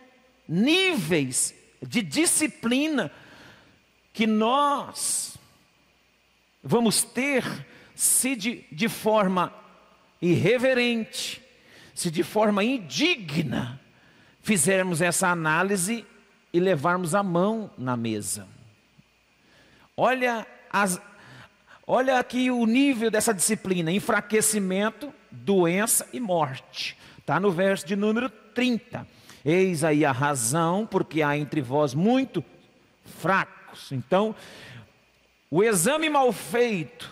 níveis 0.49 1.55
de 1.83 2.03
disciplina 2.03 3.11
que 4.13 4.27
nós 4.27 5.37
vamos 6.63 7.03
ter 7.03 7.45
se 7.95 8.35
de, 8.35 8.65
de 8.73 8.89
forma 8.89 9.53
irreverente, 10.21 11.43
se 11.95 12.11
de 12.11 12.23
forma 12.23 12.65
indigna 12.65 13.81
fizermos 14.41 15.01
essa 15.01 15.29
análise 15.29 16.07
e 16.53 16.61
levarmos 16.61 17.15
a 17.15 17.23
mão 17.23 17.71
na 17.77 17.97
mesa. 17.97 18.56
Olha, 19.97 20.47
as, 20.71 21.01
olha 21.87 22.19
aqui 22.19 22.51
o 22.51 22.67
nível 22.67 23.11
dessa 23.11 23.33
disciplina: 23.33 23.91
enfraquecimento, 23.91 25.13
doença 25.31 26.07
e 26.13 26.21
morte. 26.21 26.99
Está 27.19 27.41
no 27.41 27.51
verso 27.51 27.87
de 27.87 27.97
número 27.97 28.29
30. 28.29 29.07
Eis 29.45 29.83
aí 29.83 30.05
a 30.05 30.13
razão, 30.13 30.87
porque 30.87 31.23
há 31.23 31.37
entre 31.39 31.63
vós 31.63 31.95
muito 31.95 32.45
fracos. 33.05 33.91
Então, 33.91 34.35
o 35.51 35.63
exame 35.63 36.11
mal 36.11 36.33
feito, 36.33 37.11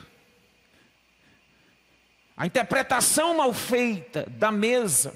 a 2.36 2.44
interpretação 2.44 3.36
mal 3.36 3.52
feita 3.54 4.26
da 4.28 4.52
mesa, 4.52 5.14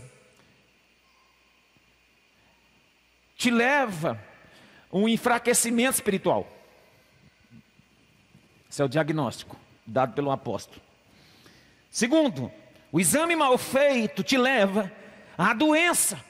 te 3.37 3.50
leva 3.50 4.18
a 4.90 4.96
um 4.96 5.09
enfraquecimento 5.09 5.94
espiritual. 5.94 6.57
Esse 8.70 8.83
é 8.83 8.85
o 8.85 8.88
diagnóstico 8.88 9.57
dado 9.87 10.12
pelo 10.12 10.31
apóstolo. 10.31 10.81
Segundo, 11.90 12.52
o 12.92 13.00
exame 13.00 13.35
mal 13.35 13.57
feito 13.57 14.22
te 14.22 14.37
leva 14.37 14.92
à 15.37 15.54
doença. 15.54 16.22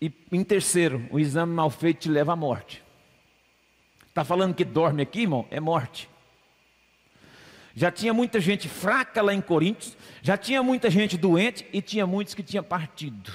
E 0.00 0.10
em 0.32 0.42
terceiro, 0.42 1.06
o 1.10 1.18
exame 1.18 1.52
mal 1.52 1.70
feito 1.70 2.00
te 2.00 2.08
leva 2.08 2.32
à 2.32 2.36
morte. 2.36 2.82
Está 4.08 4.24
falando 4.24 4.54
que 4.54 4.64
dorme 4.64 5.02
aqui, 5.02 5.22
irmão? 5.22 5.46
É 5.50 5.60
morte. 5.60 6.08
Já 7.74 7.92
tinha 7.92 8.12
muita 8.12 8.40
gente 8.40 8.68
fraca 8.68 9.22
lá 9.22 9.32
em 9.32 9.40
Coríntios, 9.40 9.96
já 10.20 10.36
tinha 10.36 10.62
muita 10.62 10.90
gente 10.90 11.16
doente 11.16 11.64
e 11.72 11.80
tinha 11.80 12.06
muitos 12.06 12.34
que 12.34 12.42
tinham 12.42 12.64
partido. 12.64 13.32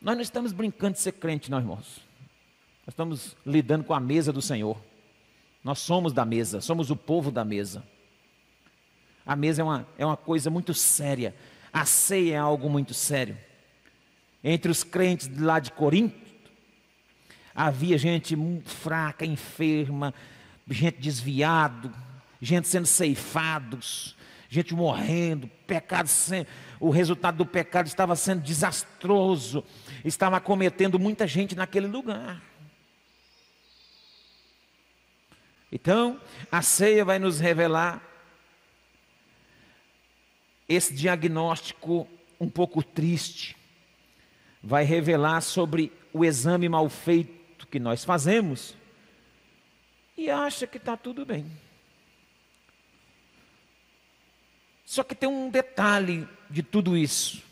Nós 0.00 0.14
não 0.14 0.22
estamos 0.22 0.52
brincando 0.52 0.92
de 0.92 1.00
ser 1.00 1.12
crente, 1.12 1.50
não, 1.50 1.58
irmãos. 1.58 2.03
Nós 2.86 2.92
estamos 2.92 3.36
lidando 3.46 3.84
com 3.84 3.94
a 3.94 4.00
mesa 4.00 4.32
do 4.32 4.42
Senhor. 4.42 4.78
Nós 5.62 5.78
somos 5.78 6.12
da 6.12 6.24
mesa, 6.24 6.60
somos 6.60 6.90
o 6.90 6.96
povo 6.96 7.30
da 7.30 7.44
mesa. 7.44 7.82
A 9.24 9.34
mesa 9.34 9.62
é 9.62 9.64
uma, 9.64 9.88
é 9.96 10.04
uma 10.04 10.16
coisa 10.16 10.50
muito 10.50 10.74
séria. 10.74 11.34
A 11.72 11.86
ceia 11.86 12.34
é 12.34 12.38
algo 12.38 12.68
muito 12.68 12.92
sério. 12.92 13.36
Entre 14.42 14.70
os 14.70 14.84
crentes 14.84 15.26
de 15.26 15.42
lá 15.42 15.58
de 15.58 15.72
Corinto, 15.72 16.14
havia 17.54 17.96
gente 17.96 18.36
fraca, 18.66 19.24
enferma, 19.24 20.12
gente 20.68 21.00
desviado, 21.00 21.90
gente 22.42 22.68
sendo 22.68 22.86
ceifados, 22.86 24.14
gente 24.50 24.74
morrendo, 24.74 25.48
pecado 25.66 26.10
o 26.78 26.90
resultado 26.90 27.38
do 27.38 27.46
pecado 27.46 27.86
estava 27.86 28.14
sendo 28.14 28.42
desastroso, 28.42 29.64
estava 30.04 30.38
cometendo 30.38 30.98
muita 30.98 31.26
gente 31.26 31.54
naquele 31.54 31.86
lugar. 31.86 32.42
Então, 35.74 36.20
a 36.52 36.62
ceia 36.62 37.04
vai 37.04 37.18
nos 37.18 37.40
revelar 37.40 38.00
esse 40.68 40.94
diagnóstico 40.94 42.08
um 42.38 42.48
pouco 42.48 42.80
triste. 42.80 43.56
Vai 44.62 44.84
revelar 44.84 45.40
sobre 45.40 45.90
o 46.12 46.24
exame 46.24 46.68
mal 46.68 46.88
feito 46.88 47.66
que 47.66 47.80
nós 47.80 48.04
fazemos 48.04 48.76
e 50.16 50.30
acha 50.30 50.64
que 50.64 50.76
está 50.76 50.96
tudo 50.96 51.26
bem. 51.26 51.44
Só 54.86 55.02
que 55.02 55.16
tem 55.16 55.28
um 55.28 55.50
detalhe 55.50 56.28
de 56.48 56.62
tudo 56.62 56.96
isso. 56.96 57.42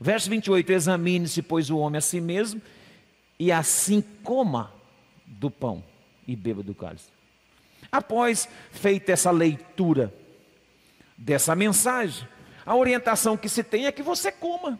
Verso 0.00 0.30
28: 0.30 0.70
Examine-se, 0.70 1.42
pois, 1.42 1.70
o 1.70 1.78
homem 1.78 1.98
a 1.98 2.00
si 2.00 2.20
mesmo, 2.20 2.62
e 3.36 3.50
assim 3.50 4.00
coma 4.22 4.72
do 5.26 5.50
pão 5.50 5.82
e 6.26 6.36
beba 6.36 6.62
do 6.62 6.74
cálice. 6.74 7.08
Após 7.90 8.48
feita 8.70 9.12
essa 9.12 9.30
leitura 9.30 10.12
dessa 11.16 11.54
mensagem, 11.54 12.26
a 12.64 12.76
orientação 12.76 13.36
que 13.36 13.48
se 13.48 13.62
tem 13.62 13.86
é 13.86 13.92
que 13.92 14.02
você 14.02 14.30
coma. 14.30 14.78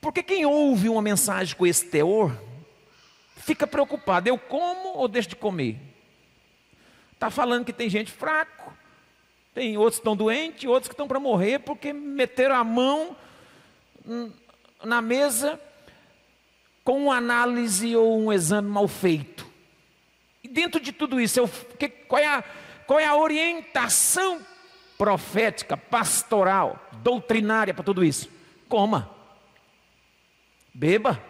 Porque 0.00 0.22
quem 0.22 0.44
ouve 0.44 0.88
uma 0.88 1.02
mensagem 1.02 1.54
com 1.56 1.66
esse 1.66 1.86
teor, 1.86 2.36
fica 3.36 3.66
preocupado: 3.66 4.28
eu 4.28 4.38
como 4.38 4.96
ou 4.96 5.08
deixo 5.08 5.28
de 5.30 5.36
comer? 5.36 5.78
Está 7.12 7.30
falando 7.30 7.64
que 7.64 7.72
tem 7.72 7.88
gente 7.88 8.10
fraco, 8.10 8.76
tem 9.54 9.76
outros 9.76 9.96
que 9.96 10.00
estão 10.00 10.16
doentes, 10.16 10.64
outros 10.64 10.88
que 10.88 10.94
estão 10.94 11.06
para 11.06 11.20
morrer 11.20 11.60
porque 11.60 11.92
meteram 11.92 12.56
a 12.56 12.64
mão 12.64 13.16
na 14.82 15.00
mesa 15.00 15.60
com 16.84 17.04
uma 17.04 17.16
análise 17.16 17.94
ou 17.96 18.20
um 18.20 18.32
exame 18.32 18.68
mal 18.68 18.88
feito. 18.88 19.46
E 20.42 20.48
dentro 20.48 20.80
de 20.80 20.92
tudo 20.92 21.20
isso, 21.20 21.38
eu, 21.38 21.48
que, 21.78 21.88
qual, 21.88 22.20
é 22.20 22.26
a, 22.26 22.42
qual 22.86 22.98
é 22.98 23.06
a 23.06 23.16
orientação 23.16 24.40
profética, 24.98 25.76
pastoral, 25.76 26.88
doutrinária 27.02 27.72
para 27.72 27.84
tudo 27.84 28.04
isso? 28.04 28.28
Coma. 28.68 29.10
Beba. 30.74 31.22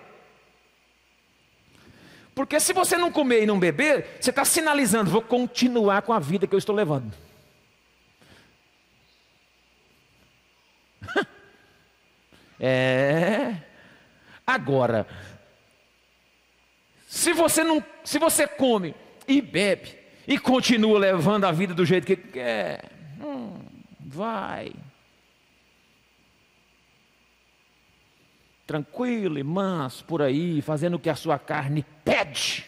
Porque 2.35 2.59
se 2.59 2.73
você 2.73 2.97
não 2.97 3.13
comer 3.13 3.43
e 3.43 3.47
não 3.47 3.59
beber, 3.59 4.17
você 4.19 4.31
está 4.31 4.45
sinalizando, 4.45 5.11
vou 5.11 5.21
continuar 5.21 6.03
com 6.03 6.13
a 6.15 6.19
vida 6.19 6.47
que 6.47 6.55
eu 6.55 6.59
estou 6.59 6.75
levando. 6.75 7.13
é. 12.59 13.57
Agora, 14.47 15.07
se 17.13 17.35
você 17.35 17.63
não, 17.63 17.85
se 18.03 18.19
você 18.19 18.49
come 18.49 18.95
e 19.29 19.43
bebe 19.43 19.99
e 20.27 20.39
continua 20.39 20.99
levando 20.99 21.45
a 21.45 21.53
vida 21.53 21.75
do 21.75 21.85
jeito 21.85 22.07
que 22.07 22.17
quer, 22.17 22.91
hum, 23.23 23.61
vai. 24.01 24.73
Tranquilo 28.67 29.39
e 29.39 29.43
manso 29.43 30.07
por 30.07 30.23
aí, 30.23 30.63
fazendo 30.63 30.95
o 30.95 30.99
que 30.99 31.11
a 31.11 31.15
sua 31.15 31.39
carne 31.39 31.85
pede. 32.03 32.67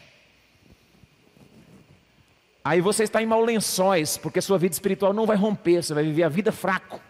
Aí 2.63 2.83
você 2.83 3.05
está 3.05 3.23
em 3.23 3.27
mau 3.27 3.43
lençóis, 3.43 4.19
porque 4.19 4.43
sua 4.43 4.59
vida 4.59 4.75
espiritual 4.75 5.15
não 5.15 5.25
vai 5.25 5.39
romper, 5.39 5.83
você 5.83 5.95
vai 5.95 6.05
viver 6.05 6.23
a 6.23 6.29
vida 6.29 6.53
fraco, 6.53 7.01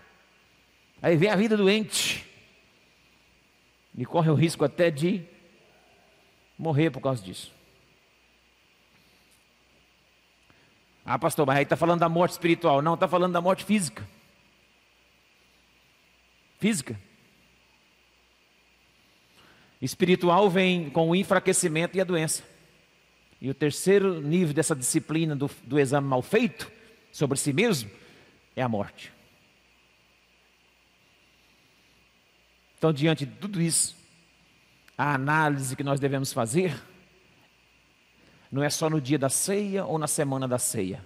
vai 1.02 1.10
viver 1.16 1.30
a 1.30 1.36
vida 1.36 1.56
doente, 1.56 2.24
e 3.98 4.06
corre 4.06 4.30
o 4.30 4.34
risco 4.34 4.64
até 4.64 4.88
de 4.88 5.33
morrer 6.58 6.90
por 6.90 7.00
causa 7.00 7.22
disso. 7.22 7.52
Ah, 11.04 11.18
pastor, 11.18 11.46
mas 11.46 11.58
aí 11.58 11.64
está 11.64 11.76
falando 11.76 12.00
da 12.00 12.08
morte 12.08 12.32
espiritual. 12.32 12.80
Não, 12.80 12.94
está 12.94 13.06
falando 13.06 13.32
da 13.32 13.40
morte 13.40 13.64
física. 13.64 14.06
Física. 16.58 16.98
Espiritual 19.82 20.48
vem 20.48 20.88
com 20.88 21.10
o 21.10 21.14
enfraquecimento 21.14 21.96
e 21.96 22.00
a 22.00 22.04
doença. 22.04 22.42
E 23.38 23.50
o 23.50 23.54
terceiro 23.54 24.22
nível 24.22 24.54
dessa 24.54 24.74
disciplina 24.74 25.36
do, 25.36 25.50
do 25.64 25.78
exame 25.78 26.08
mal 26.08 26.22
feito 26.22 26.72
sobre 27.12 27.36
si 27.36 27.52
mesmo 27.52 27.90
é 28.56 28.62
a 28.62 28.68
morte. 28.68 29.12
Então, 32.78 32.92
diante 32.92 33.26
de 33.26 33.32
tudo 33.36 33.60
isso, 33.60 33.94
a 34.96 35.14
análise 35.14 35.74
que 35.74 35.82
nós 35.82 35.98
devemos 35.98 36.32
fazer 36.32 36.80
não 38.50 38.62
é 38.62 38.70
só 38.70 38.88
no 38.88 39.00
dia 39.00 39.18
da 39.18 39.28
ceia 39.28 39.84
ou 39.84 39.98
na 39.98 40.06
semana 40.06 40.46
da 40.46 40.58
ceia. 40.58 41.04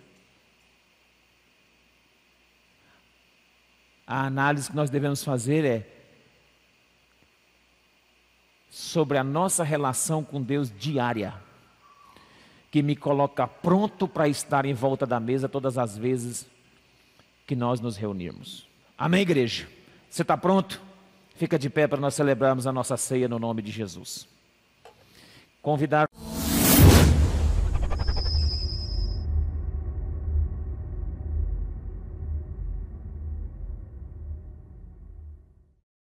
A 4.07 4.27
análise 4.27 4.71
que 4.71 4.77
nós 4.77 4.91
devemos 4.91 5.25
fazer 5.25 5.65
é 5.65 5.99
sobre 8.69 9.17
a 9.17 9.25
nossa 9.25 9.65
relação 9.65 10.23
com 10.23 10.43
Deus 10.43 10.71
diária, 10.71 11.35
que 12.71 12.83
me 12.83 12.95
coloca 12.95 13.47
pronto 13.47 14.07
para 14.07 14.29
estar 14.29 14.67
em 14.67 14.75
volta 14.75 15.07
da 15.07 15.19
mesa 15.19 15.49
todas 15.49 15.79
as 15.79 15.97
vezes 15.97 16.47
que 17.47 17.57
nós 17.57 17.81
nos 17.81 17.97
reunirmos. 17.97 18.69
Amém, 18.97 19.23
igreja? 19.23 19.67
Você 20.11 20.23
está 20.23 20.37
pronto? 20.37 20.88
Fica 21.39 21.57
de 21.57 21.71
pé 21.71 21.87
para 21.87 22.01
nós 22.01 22.15
celebrarmos 22.15 22.67
a 22.67 22.73
nossa 22.73 22.97
ceia 22.97 23.29
no 23.29 23.39
nome 23.39 23.63
de 23.63 23.71
Jesus. 23.71 24.27
Convidar 25.63 26.09